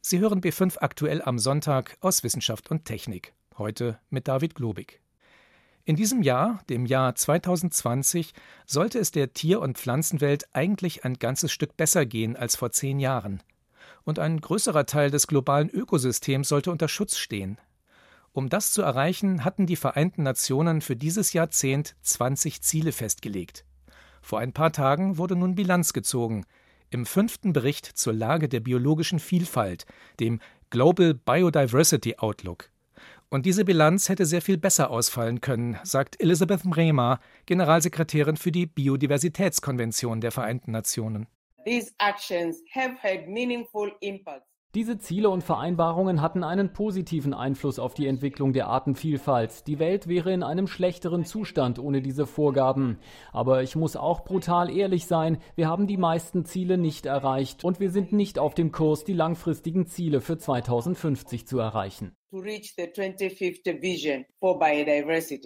Sie 0.00 0.18
hören 0.18 0.40
B5 0.40 0.78
aktuell 0.78 1.20
am 1.22 1.38
Sonntag 1.38 1.98
aus 2.00 2.22
Wissenschaft 2.22 2.70
und 2.70 2.84
Technik. 2.84 3.34
Heute 3.58 3.98
mit 4.08 4.28
David 4.28 4.54
Globig. 4.54 5.00
In 5.84 5.96
diesem 5.96 6.22
Jahr, 6.22 6.62
dem 6.70 6.86
Jahr 6.86 7.14
2020, 7.14 8.32
sollte 8.64 8.98
es 8.98 9.10
der 9.10 9.34
Tier- 9.34 9.60
und 9.60 9.76
Pflanzenwelt 9.76 10.44
eigentlich 10.54 11.04
ein 11.04 11.18
ganzes 11.18 11.52
Stück 11.52 11.76
besser 11.76 12.06
gehen 12.06 12.36
als 12.36 12.56
vor 12.56 12.70
zehn 12.70 12.98
Jahren. 12.98 13.42
Und 14.04 14.18
ein 14.18 14.40
größerer 14.40 14.86
Teil 14.86 15.10
des 15.10 15.26
globalen 15.26 15.70
Ökosystems 15.70 16.48
sollte 16.48 16.70
unter 16.70 16.88
Schutz 16.88 17.16
stehen. 17.16 17.58
Um 18.32 18.48
das 18.48 18.72
zu 18.72 18.82
erreichen, 18.82 19.44
hatten 19.44 19.66
die 19.66 19.76
Vereinten 19.76 20.24
Nationen 20.24 20.80
für 20.80 20.96
dieses 20.96 21.32
Jahrzehnt 21.32 21.96
20 22.02 22.62
Ziele 22.62 22.92
festgelegt. 22.92 23.64
Vor 24.22 24.40
ein 24.40 24.52
paar 24.52 24.72
Tagen 24.72 25.18
wurde 25.18 25.36
nun 25.36 25.54
Bilanz 25.54 25.92
gezogen. 25.92 26.44
Im 26.90 27.06
fünften 27.06 27.52
Bericht 27.52 27.86
zur 27.86 28.12
Lage 28.12 28.48
der 28.48 28.60
biologischen 28.60 29.20
Vielfalt, 29.20 29.86
dem 30.20 30.40
Global 30.70 31.14
Biodiversity 31.14 32.16
Outlook. 32.16 32.70
Und 33.28 33.46
diese 33.46 33.64
Bilanz 33.64 34.08
hätte 34.08 34.26
sehr 34.26 34.42
viel 34.42 34.58
besser 34.58 34.90
ausfallen 34.90 35.40
können, 35.40 35.78
sagt 35.82 36.20
Elisabeth 36.20 36.64
Mrema, 36.64 37.20
Generalsekretärin 37.46 38.36
für 38.36 38.52
die 38.52 38.66
Biodiversitätskonvention 38.66 40.20
der 40.20 40.32
Vereinten 40.32 40.72
Nationen. 40.72 41.26
Diese 44.74 44.98
Ziele 44.98 45.30
und 45.30 45.44
Vereinbarungen 45.44 46.20
hatten 46.20 46.42
einen 46.42 46.72
positiven 46.72 47.32
Einfluss 47.32 47.78
auf 47.78 47.94
die 47.94 48.08
Entwicklung 48.08 48.52
der 48.52 48.66
Artenvielfalt. 48.66 49.68
Die 49.68 49.78
Welt 49.78 50.08
wäre 50.08 50.32
in 50.32 50.42
einem 50.42 50.66
schlechteren 50.66 51.24
Zustand 51.24 51.78
ohne 51.78 52.02
diese 52.02 52.26
Vorgaben. 52.26 52.98
Aber 53.32 53.62
ich 53.62 53.76
muss 53.76 53.94
auch 53.94 54.24
brutal 54.24 54.76
ehrlich 54.76 55.06
sein, 55.06 55.38
wir 55.54 55.68
haben 55.68 55.86
die 55.86 55.96
meisten 55.96 56.44
Ziele 56.44 56.76
nicht 56.76 57.06
erreicht 57.06 57.62
und 57.62 57.78
wir 57.78 57.92
sind 57.92 58.12
nicht 58.12 58.40
auf 58.40 58.54
dem 58.54 58.72
Kurs, 58.72 59.04
die 59.04 59.12
langfristigen 59.12 59.86
Ziele 59.86 60.20
für 60.20 60.38
2050 60.38 61.46
zu 61.46 61.60
erreichen. 61.60 62.16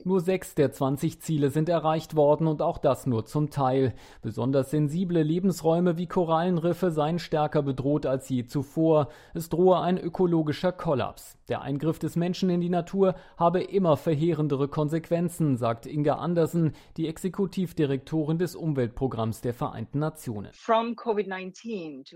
Nur 0.06 0.20
sechs 0.20 0.54
der 0.54 0.72
20 0.72 1.20
Ziele 1.20 1.50
sind 1.50 1.68
erreicht 1.68 2.16
worden 2.16 2.46
und 2.46 2.62
auch 2.62 2.78
das 2.78 3.06
nur 3.06 3.26
zum 3.26 3.50
Teil. 3.50 3.94
Besonders 4.22 4.70
sensible 4.70 5.22
Lebensräume 5.22 5.98
wie 5.98 6.06
Korallenriffe 6.06 6.90
seien 6.90 7.18
stärker 7.18 7.62
bedroht 7.62 8.06
als 8.06 8.28
je 8.30 8.46
zuvor. 8.46 9.08
Es 9.34 9.50
drohe 9.50 9.80
ein 9.80 9.98
ökologischer 9.98 10.72
Kollaps. 10.72 11.36
Der 11.48 11.60
Eingriff 11.62 11.98
des 11.98 12.16
Menschen 12.16 12.48
in 12.48 12.60
die 12.60 12.68
Natur 12.70 13.14
habe 13.36 13.62
immer 13.62 13.96
verheerendere 13.96 14.68
Konsequenzen, 14.68 15.56
sagt 15.56 15.86
Inga 15.86 16.14
Andersen, 16.14 16.72
die 16.96 17.08
Exekutivdirektorin 17.08 18.38
des 18.38 18.54
Umweltprogramms 18.54 19.40
der 19.40 19.54
Vereinten 19.54 19.98
Nationen. 19.98 20.52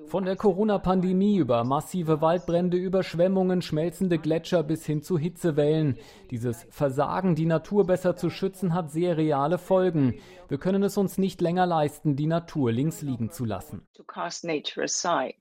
Von 0.06 0.24
der 0.24 0.36
Corona-Pandemie 0.36 1.36
über 1.36 1.64
massive 1.64 2.20
Waldbrände, 2.20 2.76
Überschwemmungen, 2.76 3.62
schmelzende 3.62 4.18
Gletscher 4.18 4.61
bis 4.62 4.86
hin 4.86 5.02
zu 5.02 5.18
Hitzewellen. 5.18 5.96
Dieses 6.30 6.66
Versagen, 6.70 7.34
die 7.34 7.46
Natur 7.46 7.86
besser 7.86 8.16
zu 8.16 8.30
schützen, 8.30 8.74
hat 8.74 8.90
sehr 8.90 9.16
reale 9.16 9.58
Folgen. 9.58 10.14
Wir 10.48 10.58
können 10.58 10.82
es 10.82 10.96
uns 10.96 11.16
nicht 11.16 11.40
länger 11.40 11.64
leisten, 11.64 12.14
die 12.14 12.26
Natur 12.26 12.72
links 12.72 13.00
liegen 13.00 13.30
zu 13.30 13.44
lassen. 13.44 13.86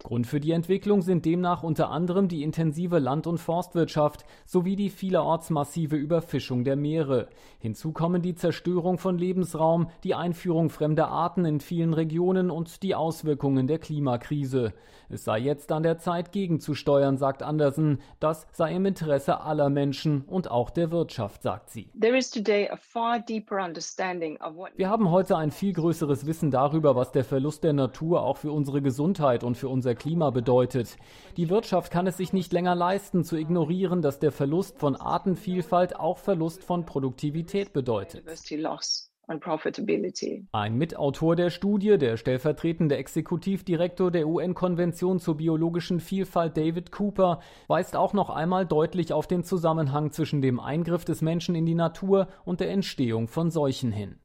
Grund 0.03 0.27
für 0.27 0.39
die 0.39 0.51
Entwicklung 0.51 1.01
sind 1.01 1.25
demnach 1.25 1.63
unter 1.63 1.89
anderem 1.89 2.27
die 2.27 2.43
intensive 2.43 2.99
Land- 2.99 3.27
und 3.27 3.37
Forstwirtschaft 3.37 4.23
sowie 4.45 4.75
die 4.75 4.89
vielerorts 4.89 5.49
massive 5.49 5.97
Überfischung 5.97 6.63
der 6.63 6.75
Meere. 6.75 7.27
Hinzu 7.59 7.91
kommen 7.91 8.21
die 8.21 8.35
Zerstörung 8.35 8.97
von 8.97 9.17
Lebensraum, 9.17 9.89
die 10.03 10.15
Einführung 10.15 10.69
fremder 10.69 11.09
Arten 11.09 11.43
in 11.43 11.59
vielen 11.59 11.93
Regionen 11.93 12.49
und 12.49 12.83
die 12.83 12.95
Auswirkungen 12.95 13.67
der 13.67 13.79
Klimakrise. 13.79 14.73
Es 15.09 15.25
sei 15.25 15.39
jetzt 15.39 15.73
an 15.73 15.83
der 15.83 15.97
Zeit, 15.97 16.31
gegenzusteuern, 16.31 17.17
sagt 17.17 17.43
Andersen. 17.43 17.99
Das 18.21 18.47
sei 18.53 18.73
im 18.73 18.85
Interesse 18.85 19.00
aller 19.03 19.69
Menschen 19.69 20.21
und 20.21 20.49
auch 20.49 20.69
der 20.69 20.91
Wirtschaft, 20.91 21.41
sagt 21.43 21.69
sie. 21.69 21.89
Wir 24.75 24.89
haben 24.89 25.11
heute 25.11 25.37
ein 25.37 25.51
viel 25.51 25.73
größeres 25.73 26.25
Wissen 26.25 26.51
darüber, 26.51 26.95
was 26.95 27.11
der 27.11 27.23
Verlust 27.23 27.63
der 27.63 27.73
Natur 27.73 28.23
auch 28.23 28.37
für 28.37 28.51
unsere 28.51 28.81
Gesundheit 28.81 29.43
und 29.43 29.55
für 29.55 29.69
unser 29.69 29.95
Klima 29.95 30.29
bedeutet. 30.29 30.97
Die 31.37 31.49
Wirtschaft 31.49 31.91
kann 31.91 32.07
es 32.07 32.17
sich 32.17 32.33
nicht 32.33 32.53
länger 32.53 32.75
leisten, 32.75 33.23
zu 33.23 33.35
ignorieren, 33.37 34.01
dass 34.01 34.19
der 34.19 34.31
Verlust 34.31 34.77
von 34.79 34.95
Artenvielfalt 34.95 35.99
auch 35.99 36.17
Verlust 36.17 36.63
von 36.63 36.85
Produktivität 36.85 37.73
bedeutet. 37.73 38.23
Ein 40.51 40.77
Mitautor 40.77 41.35
der 41.35 41.49
Studie, 41.51 41.97
der 41.97 42.17
stellvertretende 42.17 42.97
Exekutivdirektor 42.97 44.11
der 44.11 44.27
UN-Konvention 44.27 45.19
zur 45.19 45.37
biologischen 45.37 45.99
Vielfalt 45.99 46.57
David 46.57 46.91
Cooper, 46.91 47.39
weist 47.67 47.95
auch 47.95 48.13
noch 48.13 48.29
einmal 48.29 48.65
deutlich 48.65 49.13
auf 49.13 49.27
den 49.27 49.43
Zusammenhang 49.43 50.11
zwischen 50.11 50.41
dem 50.41 50.59
Eingriff 50.59 51.05
des 51.05 51.21
Menschen 51.21 51.55
in 51.55 51.65
die 51.65 51.75
Natur 51.75 52.27
und 52.43 52.59
der 52.59 52.71
Entstehung 52.71 53.27
von 53.27 53.51
Seuchen 53.51 53.91
hin. 53.91 54.19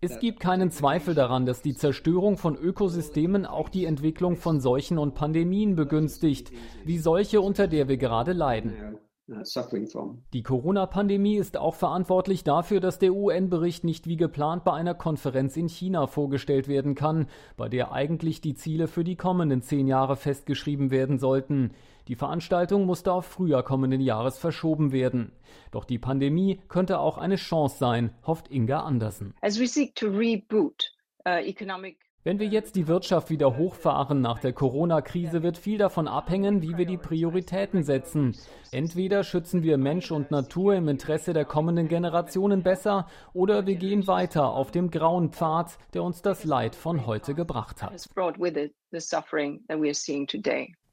Es 0.00 0.20
gibt 0.20 0.40
keinen 0.40 0.70
Zweifel 0.70 1.14
daran, 1.14 1.46
dass 1.46 1.62
die 1.62 1.74
Zerstörung 1.74 2.36
von 2.36 2.56
Ökosystemen 2.56 3.44
auch 3.44 3.68
die 3.68 3.86
Entwicklung 3.86 4.36
von 4.36 4.60
Seuchen 4.60 4.98
und 4.98 5.14
Pandemien 5.14 5.74
begünstigt, 5.74 6.52
wie 6.84 6.98
solche, 6.98 7.40
unter 7.40 7.66
der 7.66 7.88
wir 7.88 7.96
gerade 7.96 8.32
leiden. 8.32 8.98
Uh, 9.30 10.16
die 10.32 10.42
Corona-Pandemie 10.42 11.36
ist 11.36 11.56
auch 11.56 11.76
verantwortlich 11.76 12.42
dafür, 12.42 12.80
dass 12.80 12.98
der 12.98 13.12
UN-Bericht 13.12 13.84
nicht 13.84 14.08
wie 14.08 14.16
geplant 14.16 14.64
bei 14.64 14.72
einer 14.72 14.94
Konferenz 14.94 15.56
in 15.56 15.68
China 15.68 16.08
vorgestellt 16.08 16.66
werden 16.66 16.96
kann, 16.96 17.28
bei 17.56 17.68
der 17.68 17.92
eigentlich 17.92 18.40
die 18.40 18.54
Ziele 18.54 18.88
für 18.88 19.04
die 19.04 19.14
kommenden 19.14 19.62
zehn 19.62 19.86
Jahre 19.86 20.16
festgeschrieben 20.16 20.90
werden 20.90 21.18
sollten. 21.18 21.70
Die 22.08 22.16
Veranstaltung 22.16 22.86
musste 22.86 23.12
auf 23.12 23.24
Frühjahr 23.24 23.62
kommenden 23.62 24.00
Jahres 24.00 24.36
verschoben 24.36 24.90
werden. 24.90 25.30
Doch 25.70 25.84
die 25.84 25.98
Pandemie 25.98 26.60
könnte 26.66 26.98
auch 26.98 27.16
eine 27.16 27.36
Chance 27.36 27.78
sein, 27.78 28.12
hofft 28.26 28.50
Inga 28.50 28.80
Andersen. 28.80 29.34
As 29.42 29.60
we 29.60 29.68
seek 29.68 29.94
to 29.94 30.08
reboot, 30.08 30.92
uh, 31.24 31.38
economic 31.38 31.98
wenn 32.22 32.38
wir 32.38 32.48
jetzt 32.48 32.76
die 32.76 32.86
Wirtschaft 32.86 33.30
wieder 33.30 33.56
hochfahren 33.56 34.20
nach 34.20 34.40
der 34.40 34.52
Corona-Krise, 34.52 35.42
wird 35.42 35.56
viel 35.56 35.78
davon 35.78 36.06
abhängen, 36.06 36.60
wie 36.60 36.76
wir 36.76 36.84
die 36.84 36.98
Prioritäten 36.98 37.82
setzen. 37.82 38.36
Entweder 38.72 39.24
schützen 39.24 39.62
wir 39.62 39.78
Mensch 39.78 40.10
und 40.10 40.30
Natur 40.30 40.74
im 40.74 40.88
Interesse 40.88 41.32
der 41.32 41.46
kommenden 41.46 41.88
Generationen 41.88 42.62
besser, 42.62 43.06
oder 43.32 43.66
wir 43.66 43.76
gehen 43.76 44.06
weiter 44.06 44.50
auf 44.50 44.70
dem 44.70 44.90
grauen 44.90 45.32
Pfad, 45.32 45.78
der 45.94 46.02
uns 46.02 46.20
das 46.20 46.44
Leid 46.44 46.74
von 46.74 47.06
heute 47.06 47.34
gebracht 47.34 47.82
hat. 47.82 48.06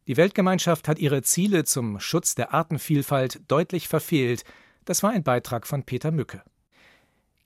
Die 0.07 0.15
Weltgemeinschaft 0.15 0.88
hat 0.88 1.00
ihre 1.00 1.22
Ziele 1.24 1.65
zum 1.65 2.00
Schutz 2.00 2.36
der 2.36 2.53
Artenvielfalt 2.53 3.41
deutlich 3.51 3.89
verfehlt. 3.89 4.46
Das 4.86 5.03
war 5.03 5.10
ein 5.10 5.24
Beitrag 5.24 5.67
von 5.67 5.84
Peter 5.84 6.12
Mücke. 6.12 6.41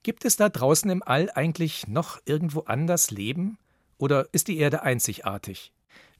Gibt 0.04 0.24
es 0.24 0.36
da 0.36 0.48
draußen 0.48 0.88
im 0.88 1.02
All 1.04 1.30
eigentlich 1.34 1.88
noch 1.88 2.20
irgendwo 2.24 2.60
anders 2.60 3.10
Leben? 3.10 3.58
Oder 3.98 4.28
ist 4.32 4.48
die 4.48 4.58
Erde 4.58 4.82
einzigartig? 4.82 5.72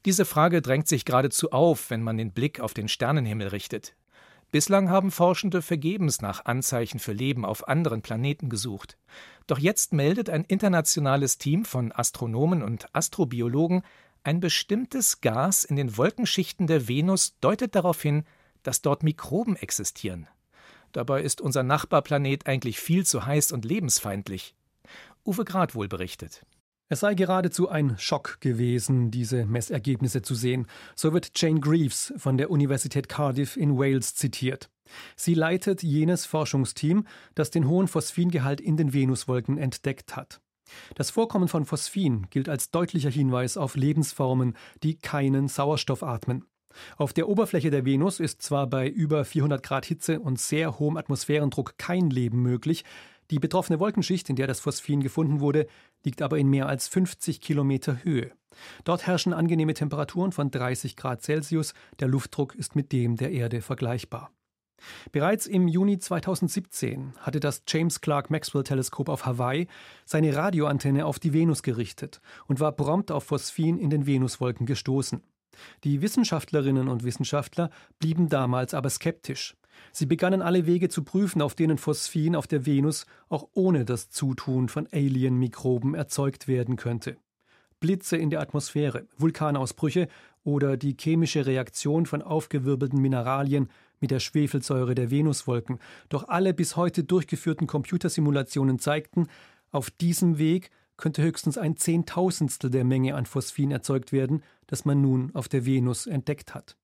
Diese 0.04 0.24
Frage 0.24 0.62
drängt 0.62 0.88
sich 0.88 1.04
geradezu 1.04 1.52
auf, 1.52 1.90
wenn 1.90 2.02
man 2.02 2.18
den 2.18 2.32
Blick 2.32 2.60
auf 2.60 2.74
den 2.74 2.88
Sternenhimmel 2.88 3.48
richtet. 3.48 3.94
Bislang 4.50 4.90
haben 4.90 5.10
Forschende 5.10 5.62
vergebens 5.62 6.20
nach 6.20 6.44
Anzeichen 6.44 6.98
für 6.98 7.12
Leben 7.12 7.46
auf 7.46 7.68
anderen 7.68 8.02
Planeten 8.02 8.50
gesucht. 8.50 8.98
Doch 9.46 9.58
jetzt 9.58 9.92
meldet 9.94 10.28
ein 10.28 10.44
internationales 10.44 11.38
Team 11.38 11.64
von 11.64 11.90
Astronomen 11.90 12.62
und 12.62 12.94
Astrobiologen, 12.94 13.82
ein 14.24 14.40
bestimmtes 14.40 15.20
Gas 15.20 15.64
in 15.64 15.76
den 15.76 15.96
Wolkenschichten 15.96 16.66
der 16.66 16.86
Venus 16.86 17.38
deutet 17.40 17.74
darauf 17.74 18.02
hin, 18.02 18.24
dass 18.62 18.82
dort 18.82 19.02
Mikroben 19.02 19.56
existieren. 19.56 20.28
Dabei 20.92 21.22
ist 21.22 21.40
unser 21.40 21.62
Nachbarplanet 21.62 22.46
eigentlich 22.46 22.78
viel 22.78 23.06
zu 23.06 23.24
heiß 23.24 23.52
und 23.52 23.64
lebensfeindlich. 23.64 24.54
Uwe 25.24 25.44
Grad 25.44 25.74
wohl 25.74 25.88
berichtet. 25.88 26.44
Es 26.92 27.00
sei 27.00 27.14
geradezu 27.14 27.70
ein 27.70 27.96
Schock 27.96 28.38
gewesen, 28.42 29.10
diese 29.10 29.46
Messergebnisse 29.46 30.20
zu 30.20 30.34
sehen. 30.34 30.66
So 30.94 31.14
wird 31.14 31.30
Jane 31.34 31.58
Greaves 31.58 32.12
von 32.18 32.36
der 32.36 32.50
Universität 32.50 33.08
Cardiff 33.08 33.56
in 33.56 33.78
Wales 33.78 34.14
zitiert. 34.14 34.68
Sie 35.16 35.32
leitet 35.32 35.82
jenes 35.82 36.26
Forschungsteam, 36.26 37.06
das 37.34 37.48
den 37.48 37.66
hohen 37.66 37.88
Phosphingehalt 37.88 38.60
in 38.60 38.76
den 38.76 38.92
Venuswolken 38.92 39.56
entdeckt 39.56 40.16
hat. 40.16 40.42
Das 40.94 41.10
Vorkommen 41.10 41.48
von 41.48 41.64
Phosphin 41.64 42.26
gilt 42.28 42.50
als 42.50 42.70
deutlicher 42.70 43.08
Hinweis 43.08 43.56
auf 43.56 43.74
Lebensformen, 43.74 44.54
die 44.82 44.98
keinen 44.98 45.48
Sauerstoff 45.48 46.02
atmen. 46.02 46.44
Auf 46.98 47.14
der 47.14 47.28
Oberfläche 47.28 47.70
der 47.70 47.86
Venus 47.86 48.20
ist 48.20 48.42
zwar 48.42 48.66
bei 48.66 48.88
über 48.88 49.24
400 49.24 49.62
Grad 49.62 49.86
Hitze 49.86 50.20
und 50.20 50.38
sehr 50.38 50.78
hohem 50.78 50.96
Atmosphärendruck 50.98 51.78
kein 51.78 52.10
Leben 52.10 52.42
möglich, 52.42 52.84
die 53.32 53.38
betroffene 53.38 53.80
Wolkenschicht, 53.80 54.28
in 54.28 54.36
der 54.36 54.46
das 54.46 54.60
Phosphin 54.60 55.00
gefunden 55.00 55.40
wurde, 55.40 55.66
liegt 56.04 56.22
aber 56.22 56.38
in 56.38 56.48
mehr 56.48 56.68
als 56.68 56.86
50 56.86 57.40
Kilometer 57.40 58.04
Höhe. 58.04 58.30
Dort 58.84 59.06
herrschen 59.06 59.32
angenehme 59.32 59.72
Temperaturen 59.72 60.32
von 60.32 60.50
30 60.50 60.96
Grad 60.96 61.22
Celsius, 61.22 61.72
der 61.98 62.08
Luftdruck 62.08 62.54
ist 62.54 62.76
mit 62.76 62.92
dem 62.92 63.16
der 63.16 63.32
Erde 63.32 63.62
vergleichbar. 63.62 64.30
Bereits 65.12 65.46
im 65.46 65.66
Juni 65.66 65.98
2017 65.98 67.14
hatte 67.20 67.40
das 67.40 67.62
James 67.66 68.02
Clark 68.02 68.30
Maxwell 68.30 68.64
Teleskop 68.64 69.08
auf 69.08 69.24
Hawaii 69.24 69.66
seine 70.04 70.36
Radioantenne 70.36 71.06
auf 71.06 71.18
die 71.18 71.32
Venus 71.32 71.62
gerichtet 71.62 72.20
und 72.46 72.60
war 72.60 72.72
prompt 72.72 73.10
auf 73.10 73.24
Phosphin 73.24 73.78
in 73.78 73.88
den 73.90 74.06
Venuswolken 74.06 74.66
gestoßen. 74.66 75.22
Die 75.84 76.02
Wissenschaftlerinnen 76.02 76.88
und 76.88 77.04
Wissenschaftler 77.04 77.70
blieben 77.98 78.28
damals 78.28 78.74
aber 78.74 78.90
skeptisch. 78.90 79.56
Sie 79.92 80.06
begannen 80.06 80.42
alle 80.42 80.66
Wege 80.66 80.88
zu 80.88 81.02
prüfen, 81.04 81.42
auf 81.42 81.54
denen 81.54 81.78
Phosphin 81.78 82.36
auf 82.36 82.46
der 82.46 82.66
Venus 82.66 83.06
auch 83.28 83.48
ohne 83.54 83.84
das 83.84 84.10
Zutun 84.10 84.68
von 84.68 84.88
Alien-Mikroben 84.92 85.94
erzeugt 85.94 86.48
werden 86.48 86.76
könnte. 86.76 87.16
Blitze 87.80 88.16
in 88.16 88.30
der 88.30 88.40
Atmosphäre, 88.40 89.06
Vulkanausbrüche 89.18 90.08
oder 90.44 90.76
die 90.76 90.96
chemische 90.98 91.46
Reaktion 91.46 92.06
von 92.06 92.22
aufgewirbelten 92.22 93.00
Mineralien 93.00 93.68
mit 94.00 94.10
der 94.10 94.20
Schwefelsäure 94.20 94.94
der 94.94 95.10
Venuswolken. 95.10 95.78
Doch 96.08 96.28
alle 96.28 96.54
bis 96.54 96.76
heute 96.76 97.04
durchgeführten 97.04 97.66
Computersimulationen 97.66 98.78
zeigten, 98.78 99.26
auf 99.70 99.90
diesem 99.90 100.38
Weg 100.38 100.70
könnte 100.96 101.22
höchstens 101.22 101.58
ein 101.58 101.76
Zehntausendstel 101.76 102.70
der 102.70 102.84
Menge 102.84 103.14
an 103.14 103.26
Phosphin 103.26 103.70
erzeugt 103.70 104.12
werden, 104.12 104.42
das 104.66 104.84
man 104.84 105.00
nun 105.00 105.34
auf 105.34 105.48
der 105.48 105.66
Venus 105.66 106.06
entdeckt 106.06 106.54
hat. 106.54 106.76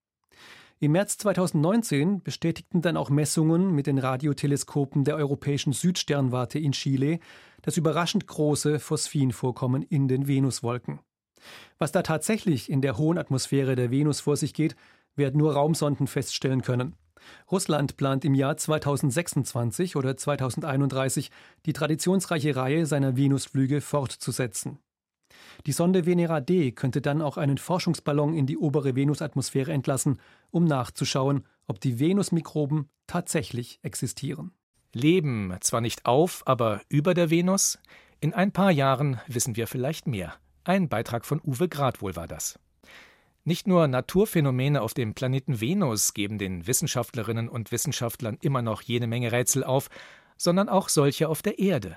Im 0.80 0.92
März 0.92 1.18
2019 1.18 2.22
bestätigten 2.22 2.82
dann 2.82 2.96
auch 2.96 3.10
Messungen 3.10 3.72
mit 3.72 3.88
den 3.88 3.98
Radioteleskopen 3.98 5.02
der 5.02 5.16
Europäischen 5.16 5.72
Südsternwarte 5.72 6.60
in 6.60 6.70
Chile 6.70 7.18
das 7.62 7.76
überraschend 7.76 8.28
große 8.28 8.78
Phosphinvorkommen 8.78 9.82
in 9.82 10.06
den 10.06 10.28
Venuswolken. 10.28 11.00
Was 11.78 11.90
da 11.90 12.02
tatsächlich 12.02 12.70
in 12.70 12.80
der 12.80 12.96
hohen 12.96 13.18
Atmosphäre 13.18 13.74
der 13.74 13.90
Venus 13.90 14.20
vor 14.20 14.36
sich 14.36 14.54
geht, 14.54 14.76
werden 15.16 15.38
nur 15.38 15.54
Raumsonden 15.54 16.06
feststellen 16.06 16.62
können. 16.62 16.94
Russland 17.50 17.96
plant 17.96 18.24
im 18.24 18.34
Jahr 18.34 18.56
2026 18.56 19.96
oder 19.96 20.16
2031 20.16 21.32
die 21.66 21.72
traditionsreiche 21.72 22.54
Reihe 22.54 22.86
seiner 22.86 23.16
Venusflüge 23.16 23.80
fortzusetzen. 23.80 24.78
Die 25.66 25.72
Sonde 25.72 26.06
Venera 26.06 26.40
D 26.40 26.72
könnte 26.72 27.00
dann 27.00 27.20
auch 27.20 27.36
einen 27.36 27.58
Forschungsballon 27.58 28.34
in 28.34 28.46
die 28.46 28.58
obere 28.58 28.94
Venusatmosphäre 28.94 29.72
entlassen, 29.72 30.18
um 30.50 30.64
nachzuschauen, 30.64 31.44
ob 31.66 31.80
die 31.80 31.98
Venusmikroben 31.98 32.88
tatsächlich 33.06 33.80
existieren. 33.82 34.52
Leben 34.94 35.54
zwar 35.60 35.80
nicht 35.80 36.06
auf, 36.06 36.42
aber 36.46 36.80
über 36.88 37.14
der 37.14 37.30
Venus? 37.30 37.78
In 38.20 38.32
ein 38.32 38.52
paar 38.52 38.70
Jahren 38.70 39.20
wissen 39.26 39.56
wir 39.56 39.66
vielleicht 39.66 40.06
mehr. 40.06 40.34
Ein 40.64 40.88
Beitrag 40.88 41.24
von 41.24 41.40
Uwe 41.44 41.68
Gradwohl 41.68 42.16
war 42.16 42.26
das. 42.26 42.58
Nicht 43.44 43.66
nur 43.66 43.86
Naturphänomene 43.88 44.82
auf 44.82 44.92
dem 44.92 45.14
Planeten 45.14 45.60
Venus 45.60 46.14
geben 46.14 46.38
den 46.38 46.66
Wissenschaftlerinnen 46.66 47.48
und 47.48 47.72
Wissenschaftlern 47.72 48.38
immer 48.42 48.60
noch 48.60 48.82
jede 48.82 49.06
Menge 49.06 49.32
Rätsel 49.32 49.64
auf, 49.64 49.88
sondern 50.36 50.68
auch 50.68 50.88
solche 50.88 51.28
auf 51.28 51.42
der 51.42 51.58
Erde. 51.58 51.96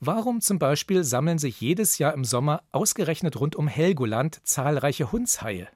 Warum 0.00 0.40
zum 0.40 0.60
Beispiel 0.60 1.02
sammeln 1.02 1.38
sich 1.38 1.60
jedes 1.60 1.98
Jahr 1.98 2.14
im 2.14 2.24
Sommer 2.24 2.62
ausgerechnet 2.70 3.40
rund 3.40 3.56
um 3.56 3.66
Helgoland 3.66 4.40
zahlreiche 4.44 5.10
Hundshaie? 5.10 5.68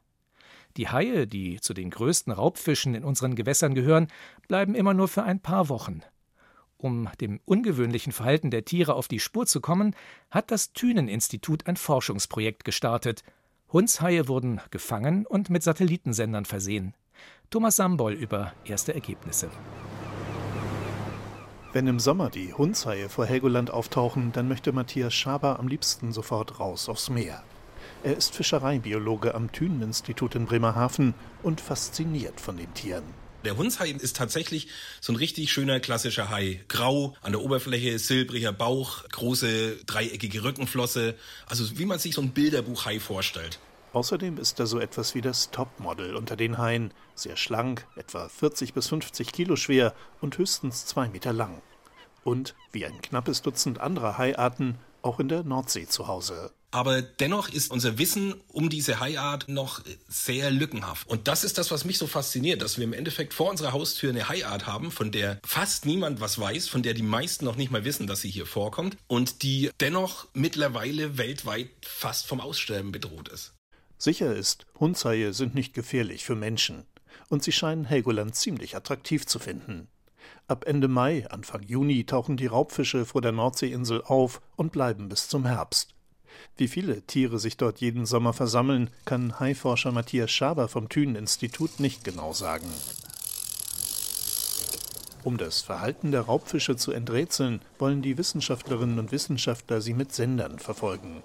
Die 0.76 0.88
Haie, 0.88 1.26
die 1.26 1.60
zu 1.60 1.74
den 1.74 1.90
größten 1.90 2.32
Raubfischen 2.32 2.94
in 2.94 3.04
unseren 3.04 3.34
Gewässern 3.34 3.74
gehören, 3.74 4.06
bleiben 4.46 4.74
immer 4.74 4.94
nur 4.94 5.08
für 5.08 5.24
ein 5.24 5.40
paar 5.40 5.68
Wochen. 5.68 6.02
Um 6.78 7.08
dem 7.20 7.40
ungewöhnlichen 7.44 8.12
Verhalten 8.12 8.50
der 8.50 8.64
Tiere 8.64 8.94
auf 8.94 9.08
die 9.08 9.20
Spur 9.20 9.46
zu 9.46 9.60
kommen, 9.60 9.94
hat 10.30 10.50
das 10.50 10.72
Thünen-Institut 10.72 11.66
ein 11.66 11.76
Forschungsprojekt 11.76 12.64
gestartet. 12.64 13.22
Hundshaie 13.72 14.28
wurden 14.28 14.60
gefangen 14.70 15.26
und 15.26 15.50
mit 15.50 15.62
Satellitensendern 15.62 16.44
versehen. 16.44 16.94
Thomas 17.50 17.76
Sambol 17.76 18.14
über 18.14 18.52
erste 18.64 18.94
Ergebnisse. 18.94 19.50
Wenn 21.74 21.86
im 21.86 22.00
Sommer 22.00 22.28
die 22.28 22.52
Hundshaie 22.52 23.08
vor 23.08 23.24
Helgoland 23.24 23.70
auftauchen, 23.70 24.30
dann 24.32 24.46
möchte 24.46 24.72
Matthias 24.72 25.14
Schaber 25.14 25.58
am 25.58 25.68
liebsten 25.68 26.12
sofort 26.12 26.60
raus 26.60 26.90
aufs 26.90 27.08
Meer. 27.08 27.42
Er 28.02 28.14
ist 28.14 28.34
Fischereibiologe 28.34 29.34
am 29.34 29.50
Thünen-Institut 29.52 30.34
in 30.34 30.44
Bremerhaven 30.44 31.14
und 31.42 31.62
fasziniert 31.62 32.42
von 32.42 32.58
den 32.58 32.72
Tieren. 32.74 33.04
Der 33.46 33.56
Hundshai 33.56 33.88
ist 33.90 34.16
tatsächlich 34.16 34.68
so 35.00 35.14
ein 35.14 35.16
richtig 35.16 35.50
schöner 35.50 35.80
klassischer 35.80 36.28
Hai. 36.28 36.60
Grau 36.68 37.14
an 37.22 37.32
der 37.32 37.40
Oberfläche, 37.40 37.98
silbriger 37.98 38.52
Bauch, 38.52 39.08
große 39.08 39.76
dreieckige 39.86 40.44
Rückenflosse. 40.44 41.14
Also 41.46 41.78
wie 41.78 41.86
man 41.86 41.98
sich 41.98 42.14
so 42.14 42.20
ein 42.20 42.32
Bilderbuch-Hai 42.32 43.00
vorstellt. 43.00 43.58
Außerdem 43.92 44.38
ist 44.38 44.58
er 44.58 44.66
so 44.66 44.78
etwas 44.78 45.14
wie 45.14 45.20
das 45.20 45.50
Topmodel 45.50 46.16
unter 46.16 46.34
den 46.34 46.56
Haien. 46.56 46.94
Sehr 47.14 47.36
schlank, 47.36 47.86
etwa 47.94 48.28
40 48.28 48.72
bis 48.72 48.88
50 48.88 49.32
Kilo 49.32 49.56
schwer 49.56 49.94
und 50.20 50.38
höchstens 50.38 50.86
zwei 50.86 51.08
Meter 51.08 51.32
lang. 51.32 51.60
Und, 52.24 52.54
wie 52.70 52.86
ein 52.86 53.02
knappes 53.02 53.42
Dutzend 53.42 53.80
anderer 53.80 54.16
Haiarten, 54.16 54.78
auch 55.02 55.20
in 55.20 55.28
der 55.28 55.42
Nordsee 55.42 55.86
zu 55.86 56.06
Hause. 56.06 56.52
Aber 56.70 57.02
dennoch 57.02 57.50
ist 57.50 57.70
unser 57.70 57.98
Wissen 57.98 58.40
um 58.48 58.70
diese 58.70 58.98
Haiart 58.98 59.46
noch 59.48 59.82
sehr 60.08 60.50
lückenhaft. 60.50 61.06
Und 61.06 61.28
das 61.28 61.44
ist 61.44 61.58
das, 61.58 61.70
was 61.70 61.84
mich 61.84 61.98
so 61.98 62.06
fasziniert, 62.06 62.62
dass 62.62 62.78
wir 62.78 62.84
im 62.84 62.94
Endeffekt 62.94 63.34
vor 63.34 63.50
unserer 63.50 63.72
Haustür 63.72 64.08
eine 64.08 64.30
Haiart 64.30 64.66
haben, 64.66 64.90
von 64.90 65.12
der 65.12 65.38
fast 65.44 65.84
niemand 65.84 66.22
was 66.22 66.38
weiß, 66.38 66.68
von 66.68 66.82
der 66.82 66.94
die 66.94 67.02
meisten 67.02 67.44
noch 67.44 67.56
nicht 67.56 67.70
mal 67.70 67.84
wissen, 67.84 68.06
dass 68.06 68.22
sie 68.22 68.30
hier 68.30 68.46
vorkommt 68.46 68.96
und 69.06 69.42
die 69.42 69.70
dennoch 69.80 70.28
mittlerweile 70.32 71.18
weltweit 71.18 71.68
fast 71.82 72.26
vom 72.26 72.40
Aussterben 72.40 72.90
bedroht 72.90 73.28
ist. 73.28 73.52
Sicher 74.02 74.34
ist, 74.34 74.66
Hundshaie 74.80 75.32
sind 75.32 75.54
nicht 75.54 75.74
gefährlich 75.74 76.24
für 76.24 76.34
Menschen. 76.34 76.82
Und 77.28 77.44
sie 77.44 77.52
scheinen 77.52 77.84
Helgoland 77.84 78.34
ziemlich 78.34 78.74
attraktiv 78.74 79.26
zu 79.26 79.38
finden. 79.38 79.86
Ab 80.48 80.64
Ende 80.66 80.88
Mai, 80.88 81.24
Anfang 81.30 81.62
Juni 81.62 82.02
tauchen 82.02 82.36
die 82.36 82.48
Raubfische 82.48 83.06
vor 83.06 83.20
der 83.20 83.30
Nordseeinsel 83.30 84.02
auf 84.02 84.42
und 84.56 84.72
bleiben 84.72 85.08
bis 85.08 85.28
zum 85.28 85.46
Herbst. 85.46 85.94
Wie 86.56 86.66
viele 86.66 87.02
Tiere 87.02 87.38
sich 87.38 87.56
dort 87.56 87.80
jeden 87.80 88.04
Sommer 88.04 88.32
versammeln, 88.32 88.90
kann 89.04 89.38
Haiforscher 89.38 89.92
Matthias 89.92 90.32
Schaber 90.32 90.66
vom 90.66 90.88
Thünen-Institut 90.88 91.78
nicht 91.78 92.02
genau 92.02 92.32
sagen. 92.32 92.72
Um 95.22 95.36
das 95.36 95.60
Verhalten 95.60 96.10
der 96.10 96.22
Raubfische 96.22 96.74
zu 96.74 96.90
enträtseln, 96.90 97.60
wollen 97.78 98.02
die 98.02 98.18
Wissenschaftlerinnen 98.18 98.98
und 98.98 99.12
Wissenschaftler 99.12 99.80
sie 99.80 99.94
mit 99.94 100.12
Sendern 100.12 100.58
verfolgen. 100.58 101.22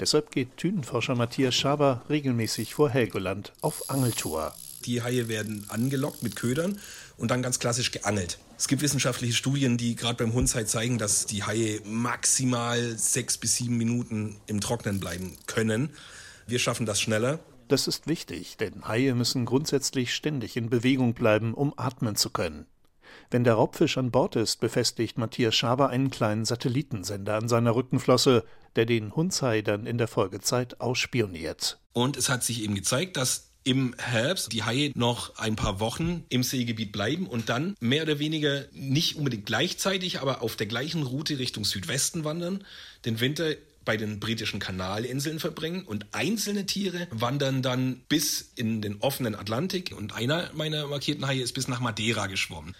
Deshalb 0.00 0.32
geht 0.32 0.56
Thünenforscher 0.56 1.14
Matthias 1.14 1.54
Schaber 1.54 2.02
regelmäßig 2.08 2.74
vor 2.74 2.90
Helgoland 2.90 3.52
auf 3.60 3.88
Angeltour. 3.90 4.52
Die 4.84 5.02
Haie 5.02 5.28
werden 5.28 5.64
angelockt 5.68 6.22
mit 6.22 6.36
Ködern 6.36 6.80
und 7.16 7.30
dann 7.30 7.42
ganz 7.42 7.58
klassisch 7.58 7.90
geangelt. 7.90 8.38
Es 8.58 8.68
gibt 8.68 8.82
wissenschaftliche 8.82 9.34
Studien, 9.34 9.76
die 9.76 9.96
gerade 9.96 10.16
beim 10.16 10.32
Hundshai 10.32 10.64
zeigen, 10.64 10.98
dass 10.98 11.26
die 11.26 11.44
Haie 11.44 11.80
maximal 11.84 12.98
sechs 12.98 13.38
bis 13.38 13.56
sieben 13.56 13.76
Minuten 13.76 14.36
im 14.46 14.60
Trocknen 14.60 15.00
bleiben 15.00 15.36
können. 15.46 15.90
Wir 16.46 16.58
schaffen 16.58 16.86
das 16.86 17.00
schneller. 17.00 17.38
Das 17.68 17.88
ist 17.88 18.06
wichtig, 18.06 18.56
denn 18.58 18.86
Haie 18.86 19.14
müssen 19.14 19.46
grundsätzlich 19.46 20.12
ständig 20.12 20.56
in 20.56 20.68
Bewegung 20.68 21.14
bleiben, 21.14 21.54
um 21.54 21.72
atmen 21.76 22.16
zu 22.16 22.30
können. 22.30 22.66
Wenn 23.34 23.42
der 23.42 23.54
Raubfisch 23.54 23.98
an 23.98 24.12
Bord 24.12 24.36
ist, 24.36 24.60
befestigt 24.60 25.18
Matthias 25.18 25.56
Schaber 25.56 25.90
einen 25.90 26.12
kleinen 26.12 26.44
Satellitensender 26.44 27.34
an 27.34 27.48
seiner 27.48 27.74
Rückenflosse, 27.74 28.44
der 28.76 28.86
den 28.86 29.12
Hundshai 29.16 29.60
dann 29.60 29.86
in 29.86 29.98
der 29.98 30.06
Folgezeit 30.06 30.80
ausspioniert. 30.80 31.80
Und 31.92 32.16
es 32.16 32.28
hat 32.28 32.44
sich 32.44 32.62
eben 32.62 32.76
gezeigt, 32.76 33.16
dass 33.16 33.50
im 33.64 33.92
Herbst 33.98 34.52
die 34.52 34.62
Haie 34.62 34.92
noch 34.94 35.36
ein 35.36 35.56
paar 35.56 35.80
Wochen 35.80 36.22
im 36.28 36.44
Seegebiet 36.44 36.92
bleiben 36.92 37.26
und 37.26 37.48
dann 37.48 37.74
mehr 37.80 38.04
oder 38.04 38.20
weniger 38.20 38.66
nicht 38.70 39.16
unbedingt 39.16 39.46
gleichzeitig, 39.46 40.20
aber 40.20 40.40
auf 40.40 40.54
der 40.54 40.68
gleichen 40.68 41.02
Route 41.02 41.36
Richtung 41.40 41.64
Südwesten 41.64 42.22
wandern, 42.22 42.62
den 43.04 43.18
Winter 43.18 43.56
bei 43.84 43.96
den 43.96 44.20
britischen 44.20 44.60
Kanalinseln 44.60 45.40
verbringen 45.40 45.82
und 45.82 46.06
einzelne 46.12 46.66
Tiere 46.66 47.08
wandern 47.10 47.62
dann 47.62 48.02
bis 48.08 48.52
in 48.54 48.80
den 48.80 49.00
offenen 49.00 49.34
Atlantik 49.34 49.92
und 49.98 50.14
einer 50.14 50.50
meiner 50.54 50.86
markierten 50.86 51.26
Haie 51.26 51.42
ist 51.42 51.54
bis 51.54 51.66
nach 51.66 51.80
Madeira 51.80 52.28
geschwommen. 52.28 52.76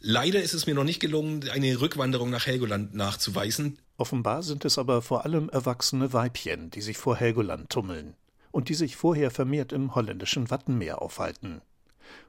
Leider 0.00 0.40
ist 0.40 0.54
es 0.54 0.66
mir 0.66 0.74
noch 0.74 0.84
nicht 0.84 1.00
gelungen, 1.00 1.48
eine 1.50 1.80
Rückwanderung 1.80 2.30
nach 2.30 2.46
Helgoland 2.46 2.94
nachzuweisen. 2.94 3.78
Offenbar 3.96 4.42
sind 4.44 4.64
es 4.64 4.78
aber 4.78 5.02
vor 5.02 5.24
allem 5.24 5.48
erwachsene 5.48 6.12
Weibchen, 6.12 6.70
die 6.70 6.82
sich 6.82 6.96
vor 6.96 7.16
Helgoland 7.16 7.68
tummeln 7.70 8.14
und 8.52 8.68
die 8.68 8.74
sich 8.74 8.96
vorher 8.96 9.30
vermehrt 9.30 9.72
im 9.72 9.94
holländischen 9.94 10.50
Wattenmeer 10.50 11.02
aufhalten. 11.02 11.60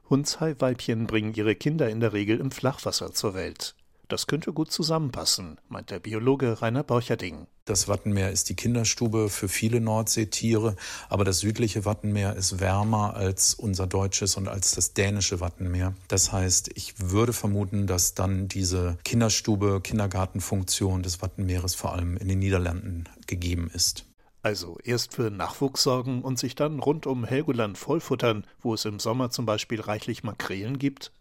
Hundshai-Weibchen 0.10 1.06
bringen 1.06 1.34
ihre 1.36 1.56
Kinder 1.56 1.90
in 1.90 2.00
der 2.00 2.14
Regel 2.14 2.40
im 2.40 2.52
Flachwasser 2.52 3.14
zur 3.14 3.36
Welt. 3.36 3.76
Das 4.10 4.26
könnte 4.26 4.54
gut 4.54 4.72
zusammenpassen, 4.72 5.60
meint 5.70 5.92
der 5.92 6.00
Biologe 6.00 6.64
Rainer 6.64 6.84
Borcherding. 6.84 7.46
Das 7.66 7.88
Wattenmeer 7.88 8.32
ist 8.32 8.50
die 8.50 8.56
Kinderstube 8.56 9.30
für 9.30 9.48
viele 9.48 9.80
Nordseetiere, 9.80 10.76
aber 11.10 11.24
das 11.24 11.38
südliche 11.38 11.86
Wattenmeer 11.86 12.36
ist 12.36 12.60
wärmer 12.60 13.16
als 13.16 13.54
unser 13.54 13.86
deutsches 13.86 14.36
und 14.36 14.48
als 14.48 14.72
das 14.74 14.96
dänische 14.96 15.42
Wattenmeer. 15.42 15.94
Das 16.08 16.32
heißt, 16.32 16.72
ich 16.74 16.96
würde 17.00 17.34
vermuten, 17.34 17.86
dass 17.86 18.16
dann 18.16 18.48
diese 18.48 18.98
Kinderstube, 19.04 19.80
Kindergartenfunktion 19.80 21.04
des 21.04 21.22
Wattenmeeres 21.22 21.76
vor 21.76 21.94
allem 21.94 22.18
in 22.18 22.28
den 22.28 22.40
Niederlanden 22.40 23.08
gegeben 23.28 23.70
ist. 23.72 24.06
Also 24.42 24.80
erst 24.84 25.14
für 25.14 25.30
Nachwuchs 25.30 25.84
sorgen 25.84 26.24
und 26.24 26.40
sich 26.40 26.56
dann 26.56 26.80
rund 26.80 27.06
um 27.06 27.26
Helgoland 27.26 27.78
vollfuttern, 27.78 28.48
wo 28.60 28.74
es 28.74 28.86
im 28.86 29.00
Sommer 29.00 29.30
zum 29.30 29.46
Beispiel 29.46 29.82
reichlich 29.82 30.24
Makrelen 30.24 30.80
gibt? 30.80 31.12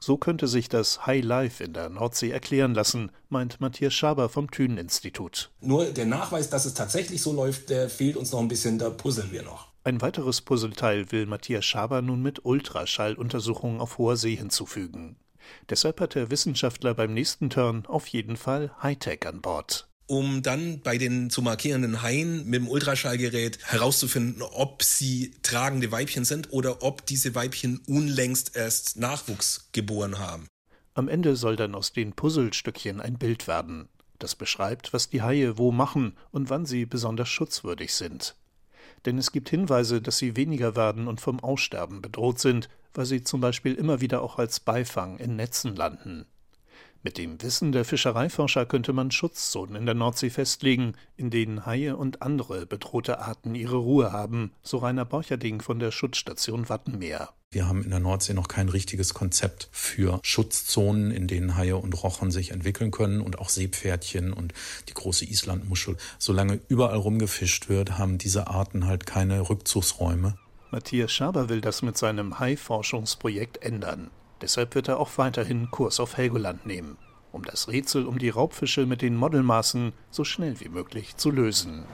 So 0.00 0.16
könnte 0.16 0.48
sich 0.48 0.68
das 0.68 1.06
High 1.06 1.24
Life 1.24 1.62
in 1.62 1.72
der 1.72 1.88
Nordsee 1.88 2.30
erklären 2.30 2.74
lassen, 2.74 3.10
meint 3.28 3.60
Matthias 3.60 3.94
Schaber 3.94 4.28
vom 4.28 4.50
Thünen-Institut. 4.50 5.50
Nur 5.60 5.86
der 5.86 6.06
Nachweis, 6.06 6.50
dass 6.50 6.64
es 6.64 6.74
tatsächlich 6.74 7.22
so 7.22 7.32
läuft, 7.32 7.70
der 7.70 7.88
fehlt 7.88 8.16
uns 8.16 8.32
noch 8.32 8.40
ein 8.40 8.48
bisschen, 8.48 8.78
da 8.78 8.90
puzzeln 8.90 9.32
wir 9.32 9.42
noch. 9.42 9.68
Ein 9.84 10.00
weiteres 10.00 10.40
Puzzleteil 10.40 11.10
will 11.10 11.26
Matthias 11.26 11.64
Schaber 11.64 12.02
nun 12.02 12.22
mit 12.22 12.44
Ultraschalluntersuchungen 12.44 13.80
auf 13.80 13.98
hoher 13.98 14.16
See 14.16 14.36
hinzufügen. 14.36 15.16
Deshalb 15.68 16.00
hat 16.00 16.14
der 16.14 16.30
Wissenschaftler 16.30 16.94
beim 16.94 17.12
nächsten 17.12 17.50
Turn 17.50 17.84
auf 17.86 18.06
jeden 18.06 18.36
Fall 18.36 18.70
Hightech 18.80 19.26
an 19.26 19.40
Bord 19.40 19.88
um 20.06 20.42
dann 20.42 20.80
bei 20.80 20.98
den 20.98 21.30
zu 21.30 21.42
markierenden 21.42 22.02
Haien 22.02 22.44
mit 22.44 22.60
dem 22.60 22.68
Ultraschallgerät 22.68 23.58
herauszufinden, 23.64 24.42
ob 24.42 24.82
sie 24.82 25.34
tragende 25.42 25.90
Weibchen 25.92 26.24
sind 26.24 26.52
oder 26.52 26.82
ob 26.82 27.06
diese 27.06 27.34
Weibchen 27.34 27.80
unlängst 27.86 28.56
erst 28.56 28.96
Nachwuchs 28.96 29.68
geboren 29.72 30.18
haben. 30.18 30.46
Am 30.94 31.08
Ende 31.08 31.36
soll 31.36 31.56
dann 31.56 31.74
aus 31.74 31.92
den 31.92 32.12
Puzzlestückchen 32.12 33.00
ein 33.00 33.16
Bild 33.18 33.46
werden, 33.46 33.88
das 34.18 34.34
beschreibt, 34.34 34.92
was 34.92 35.08
die 35.08 35.22
Haie 35.22 35.56
wo 35.56 35.72
machen 35.72 36.16
und 36.30 36.50
wann 36.50 36.66
sie 36.66 36.84
besonders 36.84 37.28
schutzwürdig 37.28 37.94
sind. 37.94 38.36
Denn 39.06 39.18
es 39.18 39.32
gibt 39.32 39.48
Hinweise, 39.48 40.00
dass 40.00 40.18
sie 40.18 40.36
weniger 40.36 40.76
werden 40.76 41.08
und 41.08 41.20
vom 41.20 41.40
Aussterben 41.40 42.02
bedroht 42.02 42.38
sind, 42.38 42.68
weil 42.94 43.06
sie 43.06 43.22
zum 43.22 43.40
Beispiel 43.40 43.74
immer 43.74 44.00
wieder 44.00 44.22
auch 44.22 44.38
als 44.38 44.60
Beifang 44.60 45.18
in 45.18 45.36
Netzen 45.36 45.74
landen. 45.74 46.26
Mit 47.04 47.18
dem 47.18 47.42
Wissen 47.42 47.72
der 47.72 47.84
Fischereiforscher 47.84 48.64
könnte 48.64 48.92
man 48.92 49.10
Schutzzonen 49.10 49.74
in 49.74 49.86
der 49.86 49.96
Nordsee 49.96 50.30
festlegen, 50.30 50.94
in 51.16 51.30
denen 51.30 51.66
Haie 51.66 51.96
und 51.96 52.22
andere 52.22 52.64
bedrohte 52.64 53.18
Arten 53.18 53.56
ihre 53.56 53.78
Ruhe 53.78 54.12
haben, 54.12 54.52
so 54.62 54.78
Rainer 54.78 55.04
Borcherding 55.04 55.60
von 55.62 55.80
der 55.80 55.90
Schutzstation 55.90 56.68
Wattenmeer. 56.68 57.30
Wir 57.50 57.66
haben 57.66 57.82
in 57.82 57.90
der 57.90 57.98
Nordsee 57.98 58.34
noch 58.34 58.46
kein 58.46 58.68
richtiges 58.68 59.14
Konzept 59.14 59.68
für 59.72 60.20
Schutzzonen, 60.22 61.10
in 61.10 61.26
denen 61.26 61.56
Haie 61.56 61.76
und 61.76 62.00
Rochen 62.04 62.30
sich 62.30 62.52
entwickeln 62.52 62.92
können 62.92 63.20
und 63.20 63.40
auch 63.40 63.48
Seepferdchen 63.48 64.32
und 64.32 64.54
die 64.88 64.94
große 64.94 65.24
Islandmuschel. 65.24 65.96
Solange 66.20 66.60
überall 66.68 66.98
rumgefischt 66.98 67.68
wird, 67.68 67.98
haben 67.98 68.18
diese 68.18 68.46
Arten 68.46 68.86
halt 68.86 69.06
keine 69.06 69.50
Rückzugsräume. 69.50 70.38
Matthias 70.70 71.10
Schaber 71.12 71.48
will 71.48 71.60
das 71.60 71.82
mit 71.82 71.98
seinem 71.98 72.38
Hai-Forschungsprojekt 72.38 73.60
ändern. 73.60 74.10
Deshalb 74.42 74.74
wird 74.74 74.88
er 74.88 74.98
auch 74.98 75.16
weiterhin 75.18 75.70
Kurs 75.70 76.00
auf 76.00 76.16
Helgoland 76.16 76.66
nehmen, 76.66 76.98
um 77.30 77.44
das 77.44 77.68
Rätsel 77.68 78.06
um 78.06 78.18
die 78.18 78.28
Raubfische 78.28 78.86
mit 78.86 79.00
den 79.00 79.16
Modelmaßen 79.16 79.92
so 80.10 80.24
schnell 80.24 80.58
wie 80.58 80.68
möglich 80.68 81.16
zu 81.16 81.30
lösen. 81.30 81.84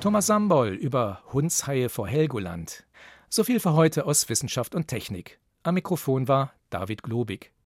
Thomas 0.00 0.26
Sambol 0.26 0.70
über 0.74 1.22
Hundshaie 1.32 1.88
vor 1.88 2.08
Helgoland. 2.08 2.84
So 3.30 3.44
viel 3.44 3.60
für 3.60 3.72
heute 3.72 4.04
aus 4.04 4.28
Wissenschaft 4.28 4.74
und 4.74 4.88
Technik. 4.88 5.38
Am 5.62 5.74
Mikrofon 5.74 6.28
war 6.28 6.52
David 6.68 7.02
Globig. 7.02 7.54